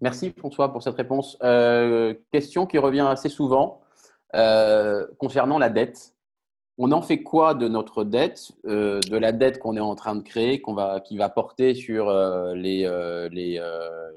[0.00, 1.36] Merci François pour cette réponse.
[1.42, 3.82] Euh, question qui revient assez souvent
[4.34, 6.14] euh, concernant la dette.
[6.78, 10.14] On en fait quoi de notre dette, euh, de la dette qu'on est en train
[10.14, 12.10] de créer, qu'on va, qui va porter sur
[12.54, 12.88] les,
[13.32, 13.60] les,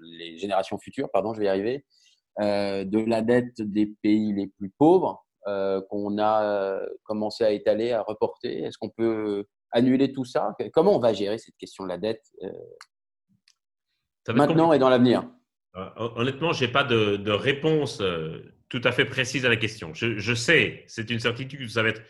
[0.02, 1.86] les, générations futures, pardon, je vais y arriver,
[2.40, 8.64] de la dette des pays les plus pauvres qu'on a commencé à étaler, à reporter?
[8.64, 10.56] Est-ce qu'on peut annuler tout ça?
[10.72, 12.24] Comment on va gérer cette question de la dette
[14.28, 15.26] maintenant et dans l'avenir?
[15.76, 19.94] Euh, honnêtement, je n'ai pas de, réponse euh, tout à fait précise à la question.
[19.94, 22.02] Je, sais, c'est une certitude, ça va être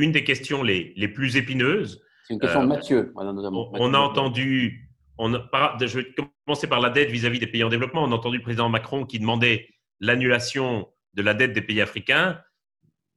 [0.00, 2.02] une des questions les, les plus épineuses.
[2.26, 3.12] C'est une question de euh, Mathieu.
[3.16, 6.06] On, a entendu, on je vais
[6.46, 8.04] commencer par la dette vis-à-vis des pays en développement.
[8.04, 9.68] On a entendu le président Macron qui demandait
[10.00, 12.40] l'annulation de la dette des pays africains.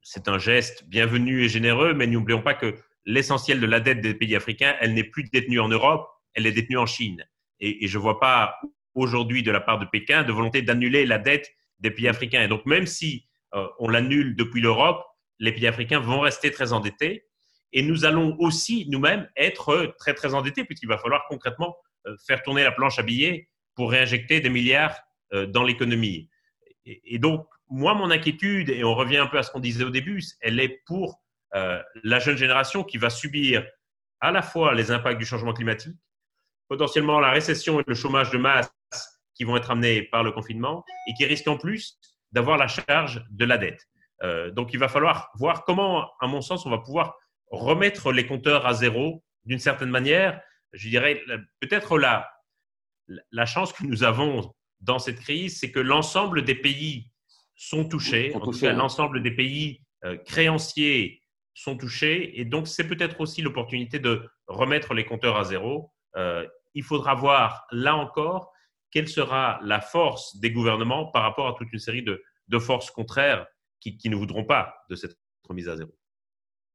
[0.02, 2.74] C'est un geste bienvenu et généreux, mais n'oublions pas que
[3.06, 6.52] l'essentiel de la dette des pays africains, elle n'est plus détenue en Europe, elle est
[6.52, 7.24] détenue en Chine.
[7.60, 8.56] Et, et je ne vois pas
[8.94, 12.42] aujourd'hui de la part de Pékin de volonté d'annuler la dette des pays africains.
[12.42, 15.04] Et donc, même si euh, on l'annule depuis l'Europe,
[15.38, 17.26] les pays africains vont rester très endettés.
[17.72, 21.76] Et nous allons aussi nous-mêmes être très, très endettés, puisqu'il va falloir concrètement
[22.06, 24.96] euh, faire tourner la planche à billets pour réinjecter des milliards
[25.32, 26.28] euh, dans l'économie.
[26.86, 29.90] Et, donc, moi, mon inquiétude, et on revient un peu à ce qu'on disait au
[29.90, 31.20] début, elle est pour
[32.02, 33.64] la jeune génération qui va subir
[34.20, 35.96] à la fois les impacts du changement climatique,
[36.68, 38.72] potentiellement la récession et le chômage de masse
[39.34, 41.98] qui vont être amenés par le confinement et qui risquent en plus
[42.32, 43.86] d'avoir la charge de la dette.
[44.22, 47.16] Euh, donc, il va falloir voir comment, à mon sens, on va pouvoir
[47.50, 50.40] remettre les compteurs à zéro d'une certaine manière.
[50.72, 51.22] je dirais,
[51.60, 52.28] peut-être la,
[53.30, 57.10] la chance que nous avons dans cette crise, c'est que l'ensemble des pays
[57.56, 61.22] sont touchés, en tout cas l'ensemble des pays euh, créanciers
[61.54, 65.92] sont touchés, et donc c'est peut-être aussi l'opportunité de remettre les compteurs à zéro.
[66.16, 68.52] Euh, il faudra voir, là encore,
[68.90, 72.22] quelle sera la force des gouvernements par rapport à toute une série de,
[72.58, 73.46] forces contraires
[73.92, 75.18] qui, ne voudront pas de cette
[75.48, 75.90] remise à zéro.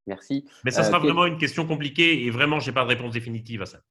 [0.08, 0.48] Merci.
[0.64, 3.14] Mais ça sera euh, vraiment une question compliquée et vraiment, je n'ai pas de réponse
[3.14, 3.82] définitive à ça.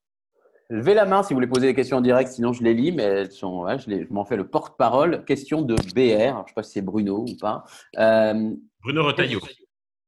[0.70, 2.92] Levez la main si vous voulez poser des questions en direct, sinon je les lis,
[2.92, 5.24] mais elles sont, je, m'en fais le porte-parole.
[5.24, 7.64] Question de BR, je ne sais pas si c'est Bruno ou pas.
[7.96, 8.50] Euh,
[8.82, 9.40] Bruno Retailleau.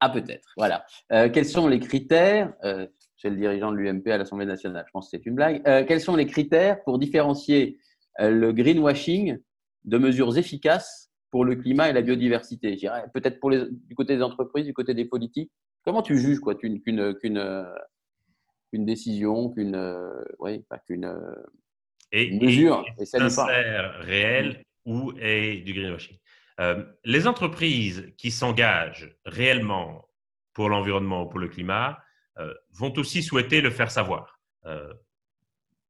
[0.00, 0.84] Ah, peut-être, voilà.
[1.12, 2.86] Euh, quels sont les critères euh,
[3.16, 5.62] C'est le dirigeant de l'UMP à l'Assemblée nationale, je pense que c'est une blague.
[5.86, 7.78] quels sont les critères pour différencier
[8.18, 9.38] le greenwashing
[9.84, 12.76] de mesures efficaces pour le climat et la biodiversité
[13.14, 15.50] Peut-être pour les, du côté des entreprises, du côté des politiques.
[15.84, 16.80] Comment tu juges quoi, qu'une
[18.70, 22.84] qu'une décision, qu'une euh, oui, qu'une euh, mesure.
[22.98, 26.16] Et, sincère, réel ou est du greenwashing.
[26.60, 30.08] Euh, les entreprises qui s'engagent réellement
[30.52, 31.98] pour l'environnement ou pour le climat
[32.70, 34.40] vont aussi souhaiter le faire savoir.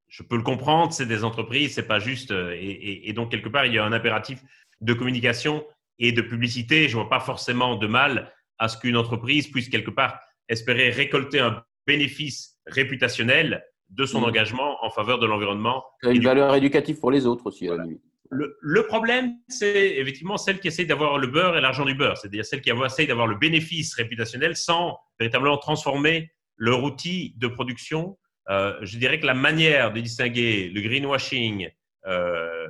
[0.08, 2.32] je peux le comprendre, c'est des entreprises, c'est pas juste.
[2.32, 4.42] Et, et, donc, quelque part, il y a un impératif
[4.80, 5.64] de communication
[5.98, 6.88] et de publicité.
[6.88, 11.40] Je vois pas forcément de mal à ce qu'une entreprise puisse quelque part espérer récolter
[11.40, 14.24] un bénéfice réputationnel de son mmh.
[14.24, 15.84] engagement en faveur de l'environnement.
[16.02, 18.02] Une valeur éducative pour les autres aussi, à la limite.
[18.32, 22.44] Le, problème, c'est effectivement celle qui essaie d'avoir le beurre et l'argent du beurre, c'est-à-dire
[22.44, 28.16] celle qui essaie d'avoir le bénéfice réputationnel sans véritablement transformer leur outil de production.
[28.48, 31.70] Euh, je dirais que la manière de distinguer le greenwashing
[32.06, 32.68] euh,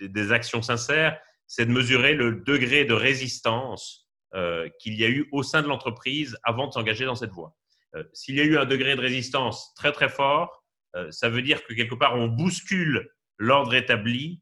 [0.00, 5.28] des actions sincères, c'est de mesurer le degré de résistance euh, qu'il y a eu
[5.32, 7.56] au sein de l'entreprise avant de s'engager dans cette voie.
[7.96, 10.62] Euh, s'il y a eu un degré de résistance très très fort,
[10.94, 14.40] euh, ça veut dire que quelque part on bouscule l'ordre établi,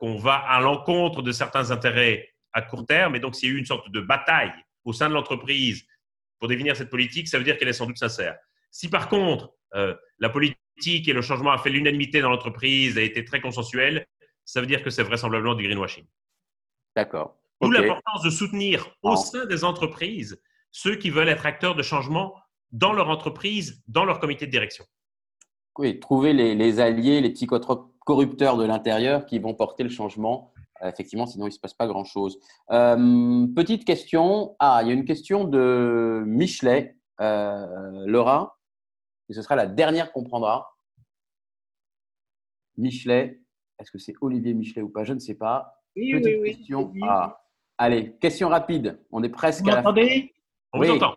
[0.00, 3.16] qu'on va à l'encontre de certains intérêts à court terme.
[3.16, 4.52] Et donc, s'il y a eu une sorte de bataille
[4.84, 5.84] au sein de l'entreprise
[6.38, 8.38] pour définir cette politique, ça veut dire qu'elle est sans doute sincère.
[8.70, 13.26] Si par contre, la politique et le changement a fait l'unanimité dans l'entreprise, a été
[13.26, 14.06] très consensuel,
[14.48, 16.06] ça veut dire que c'est vraisemblablement du greenwashing.
[16.96, 17.36] D'accord.
[17.60, 20.40] D'où l'importance de soutenir au sein des entreprises
[20.70, 22.34] ceux qui veulent être acteurs de changement
[22.72, 24.86] dans leur entreprise, dans leur comité de direction.
[25.76, 30.50] Oui, trouver les, alliés, les petits corrupteurs de l'intérieur qui vont porter le changement.
[30.82, 32.38] Euh, effectivement, sinon il ne se passe pas grand-chose.
[32.70, 34.56] Euh, petite question.
[34.60, 38.58] Ah, il y a une question de Michelet, euh, Laura,
[39.28, 40.74] et ce sera la dernière qu'on prendra.
[42.78, 43.42] Michelet,
[43.78, 45.04] est-ce que c'est Olivier Michelet ou pas?
[45.04, 45.82] Je ne sais pas.
[45.96, 46.92] Oui, oui, oui, question.
[47.02, 47.40] Ah,
[47.76, 49.00] allez, question rapide.
[49.10, 49.92] On est presque vous à la
[50.72, 51.16] On vous entend.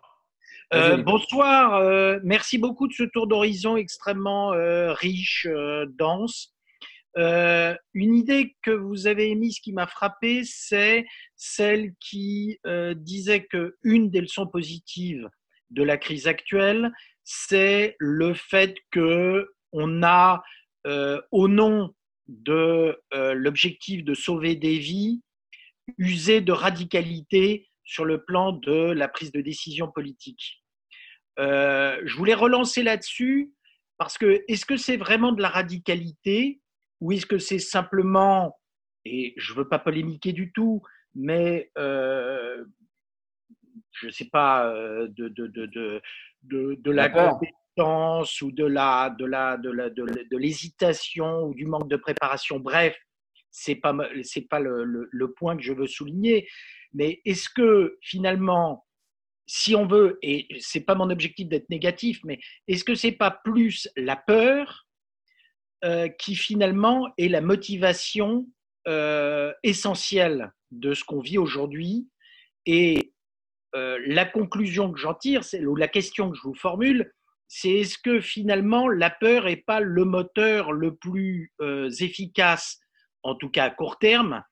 [0.74, 5.46] Euh, bonsoir, euh, merci beaucoup de ce tour d'horizon extrêmement euh, riche,
[5.98, 6.54] dense.
[7.14, 11.04] une idée que vous avez émise qui m'a frappé, c'est
[11.36, 12.58] celle qui
[12.96, 15.28] disait que une des leçons positives
[15.70, 16.90] de la crise actuelle,
[17.22, 20.42] c'est le fait que on a,
[21.32, 21.94] au nom
[22.28, 22.98] de
[23.34, 25.22] l'objectif de sauver des vies,
[25.98, 30.62] usé de radicalité sur le plan de la prise de décision politique.
[31.38, 33.52] Euh, je voulais relancer là-dessus
[33.98, 36.60] parce que est-ce que c'est vraiment de la radicalité
[37.00, 38.58] ou est-ce que c'est simplement,
[39.04, 40.82] et je ne veux pas polémiquer du tout,
[41.14, 42.64] mais euh,
[43.92, 45.66] je ne sais pas, euh, de, de, de,
[46.42, 47.08] de, de la
[47.78, 52.60] ou de la de la de la de l'hésitation ou du manque de préparation.
[52.60, 52.96] Bref,
[53.50, 56.48] c'est pas c'est pas le, le, le, point que je veux souligner.
[56.92, 58.84] Mais est-ce que finalement
[59.46, 63.30] si on veut, et c'est pas mon objectif d'être négatif, mais est-ce que c'est pas
[63.30, 64.86] plus la peur
[65.84, 68.46] euh, qui finalement est la motivation
[68.88, 72.08] euh, essentielle de ce qu'on vit aujourd'hui?
[72.66, 73.12] Et
[73.74, 77.12] euh, la conclusion que j'en tire, ou la question que je vous formule,
[77.54, 81.52] c'est est-ce que finalement la peur n'est pas le moteur le plus
[82.00, 82.80] efficace,
[83.22, 84.42] en tout cas à court terme,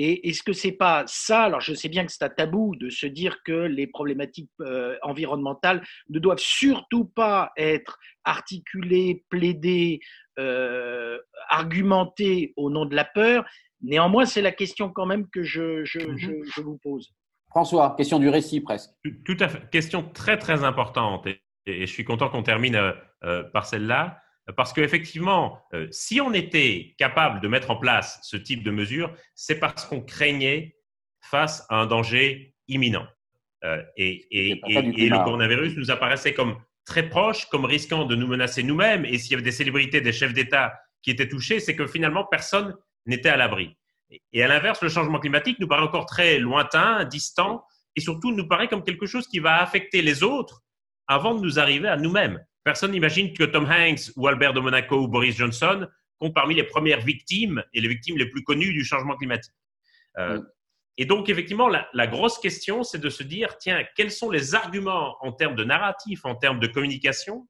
[0.00, 1.42] et est-ce que c'est pas ça?
[1.42, 4.96] Alors, je sais bien que c'est un tabou de se dire que les problématiques euh,
[5.02, 9.98] environnementales ne doivent surtout pas être articulées, plaidées,
[10.38, 13.44] euh, argumentées au nom de la peur.
[13.82, 16.44] Néanmoins, c'est la question quand même que je, je, mhm.
[16.58, 17.12] vous pose.
[17.48, 18.90] François, question du récit presque.
[19.24, 19.68] Tout à fait.
[19.70, 21.26] Question très, très importante.
[21.68, 22.94] Et, je suis content qu'on termine
[23.24, 24.20] euh, par celle-là.
[24.56, 29.12] Parce qu'effectivement, euh, si on était capable de mettre en place ce type de mesures,
[29.34, 30.76] c'est parce qu'on craignait
[31.20, 33.06] face à un danger imminent.
[33.64, 39.04] Euh, et, le coronavirus nous apparaissait comme très proche comme risquant de nous menacer nous-mêmes.
[39.04, 42.24] Et s'il y avait des célébrités, des chefs d'État qui étaient touchés, c'est que finalement,
[42.24, 43.76] personne n'était à l'abri.
[44.32, 47.64] Et à l'inverse, le changement climatique nous paraît encore très lointain, distant,
[47.94, 50.62] et surtout nous paraît comme quelque chose qui va affecter les autres
[51.08, 52.44] avant de nous arriver à nous-mêmes.
[52.64, 55.88] Personne n'imagine que Tom Hanks ou Albert de Monaco ou Boris Johnson
[56.18, 59.54] comptent parmi les premières victimes et les victimes les plus connues du changement climatique.
[60.18, 60.40] Euh,
[60.98, 64.54] et donc, effectivement, la, la grosse question, c'est de se dire, tiens, quels sont les
[64.54, 67.48] arguments en termes de narratif, en termes de communication,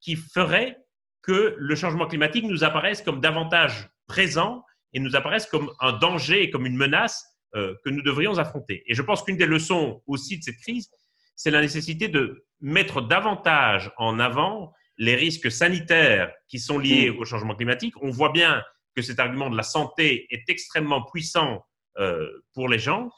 [0.00, 0.76] qui feraient
[1.22, 6.42] que le changement climatique nous apparaisse comme davantage présent et nous apparaisse comme un danger
[6.42, 8.84] et comme une menace euh, que nous devrions affronter?
[8.86, 10.90] Et je pense qu'une des leçons aussi de cette crise,
[11.34, 17.24] c'est la nécessité de mettre davantage en avant les risques sanitaires qui sont liés au
[17.24, 17.94] changement climatique.
[18.02, 18.62] On voit bien
[18.94, 21.64] que cet argument de la santé est extrêmement puissant
[21.98, 23.10] euh, pour les gens.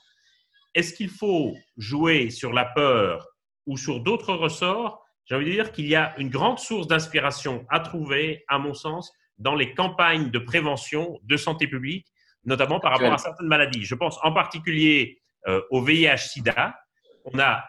[0.74, 3.26] Est-ce qu'il faut jouer sur la peur
[3.66, 5.04] ou sur d'autres ressorts?
[5.24, 8.74] J'ai envie de dire qu'il y a une grande source d'inspiration à trouver, à mon
[8.74, 12.06] sens, dans les campagnes de prévention de santé publique,
[12.44, 13.84] notamment par rapport à certaines maladies.
[13.84, 16.76] Je pense en particulier euh, au VIH-Sida.
[17.24, 17.64] On a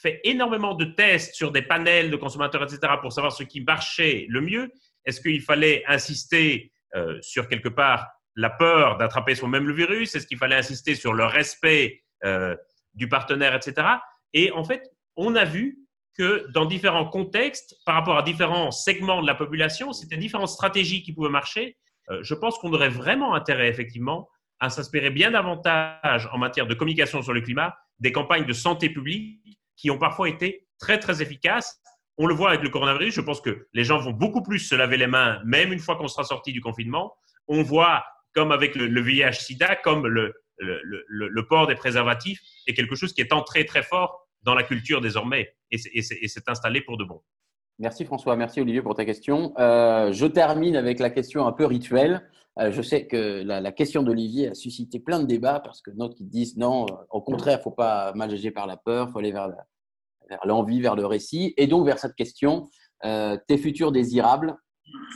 [0.00, 4.26] fait énormément de tests sur des panels de consommateurs, etc., pour savoir ce qui marchait
[4.28, 4.70] le mieux.
[5.04, 10.14] Est-ce qu'il fallait insister euh, sur quelque part la peur d'attraper soi-même le virus?
[10.14, 12.56] Est-ce qu'il fallait insister sur le respect euh,
[12.94, 13.86] du partenaire, etc.
[14.32, 14.82] Et en fait,
[15.16, 15.78] on a vu
[16.16, 21.02] que dans différents contextes, par rapport à différents segments de la population, c'était différentes stratégies
[21.02, 21.76] qui pouvaient marcher.
[22.10, 24.28] Euh, je pense qu'on aurait vraiment intérêt, effectivement,
[24.58, 28.90] à s'inspirer bien davantage en matière de communication sur le climat des campagnes de santé
[28.90, 31.80] publique qui ont parfois été très, très efficaces.
[32.18, 33.14] On le voit avec le coronavirus.
[33.14, 35.96] Je pense que les gens vont beaucoup plus se laver les mains, même une fois
[35.96, 37.14] qu'on sera sorti du confinement.
[37.46, 38.04] On voit,
[38.34, 40.34] comme avec le, VIH-Sida, comme le,
[41.48, 45.54] port des préservatifs est quelque chose qui est entré très fort dans la culture désormais
[45.70, 47.22] et c'est installé pour de bon.
[47.78, 49.52] Merci François, merci Olivier pour ta question.
[49.58, 52.28] Euh, je termine avec la question un peu rituelle.
[52.60, 56.16] Euh, je sais que la, question d'Olivier a suscité plein de débats parce que d'autres
[56.16, 59.12] qui disent non, euh, au contraire, il ne faut pas manager par la peur, il
[59.12, 59.48] faut aller vers
[60.44, 61.54] l'envie, vers, le récit.
[61.56, 62.68] Et donc vers cette question,
[63.02, 64.56] tes futurs désirables,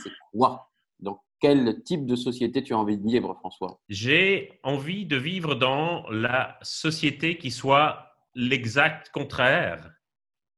[0.01, 0.71] c'est quoi?
[0.99, 3.81] Donc quel type de société tu as envie de vivre, François?
[3.89, 9.91] J'ai envie de vivre dans la société qui soit l'exact contraire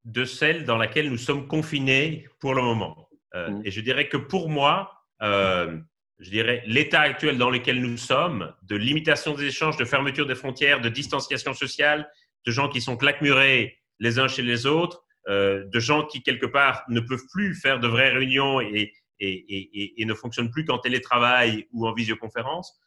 [0.06, 3.10] de celle dans laquelle nous sommes confinés pour le moment.
[3.34, 3.62] Euh, mmh.
[3.66, 5.80] Et je dirais que pour moi, euh,
[6.20, 10.36] je dirais l'état actuel dans lequel nous sommes, de limitation des échanges, de fermeture des
[10.36, 12.10] frontières, de distanciation sociale,
[12.46, 16.46] de gens qui sont claquemurés les uns chez les autres, euh, de gens qui quelque
[16.46, 20.78] part ne peuvent plus faire de vraies réunions et, et, et ne fonctionnent plus qu'en
[20.78, 22.80] télétravail ou en visioconférence,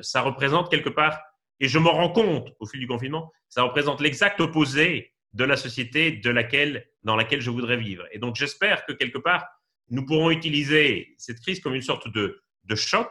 [0.00, 1.20] ça représente quelque part,
[1.60, 5.56] et je m'en rends compte au fil du confinement, ça représente l'exact opposé de la
[5.56, 8.04] société de laquelle, dans laquelle je voudrais vivre.
[8.12, 9.46] Et donc, j'espère que quelque part,
[9.90, 13.10] nous pourrons utiliser cette crise comme une sorte de, de choc,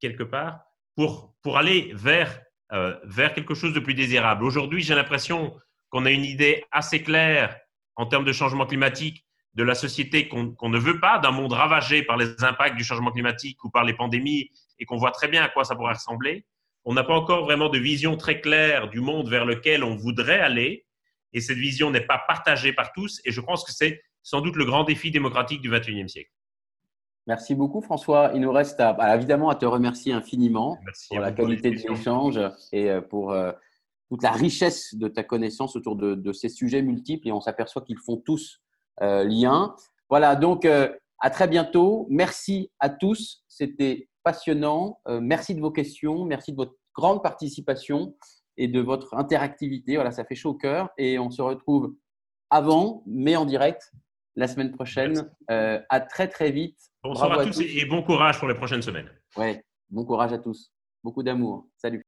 [0.00, 0.60] quelque part,
[0.96, 2.40] pour, aller vers,
[2.72, 4.44] euh, vers quelque chose de plus désirable.
[4.44, 5.54] Aujourd'hui, j'ai l'impression
[5.90, 7.58] qu'on a une idée assez claire
[7.96, 9.24] en termes de changement climatique
[9.54, 13.12] de la société qu'on ne veut pas, d'un monde ravagé par les impacts du changement
[13.12, 16.44] climatique ou par les pandémies, et qu'on voit très bien à quoi ça pourrait ressembler.
[16.84, 20.40] On n'a pas encore vraiment de vision très claire du monde vers lequel on voudrait
[20.40, 20.86] aller
[21.32, 23.20] et cette vision n'est pas partagée par tous.
[23.24, 26.30] Et je pense que c'est sans doute le grand défi démocratique du XXIe siècle.
[27.26, 28.32] Merci beaucoup, François.
[28.34, 32.38] Il nous reste à, évidemment à te remercier infiniment pour la qualité de l'échange
[32.70, 33.50] et euh, pour euh,
[34.10, 37.26] toute la richesse de ta connaissance autour de, ces sujets multiples.
[37.28, 38.60] Et on s'aperçoit qu'ils font tous
[39.00, 39.74] euh, lien.
[40.10, 42.06] Voilà, donc à très bientôt.
[42.10, 43.42] Merci à tous.
[43.48, 45.00] C'était passionnant.
[45.20, 46.26] merci de vos questions.
[46.26, 48.14] Merci de votre grande participation
[48.58, 49.94] et de votre interactivité.
[49.94, 50.90] Voilà, ça fait chaud au cœur.
[50.98, 51.94] Et on se retrouve
[52.50, 53.90] avant, mais en direct,
[54.36, 55.30] la semaine prochaine.
[55.50, 56.78] Euh, à très, très vite.
[57.02, 59.10] Bonsoir à, tous, et bon courage pour les prochaines semaines.
[59.36, 60.72] Ouais, bon courage à tous.
[61.02, 61.68] Beaucoup d'amour.
[61.76, 62.03] Salut.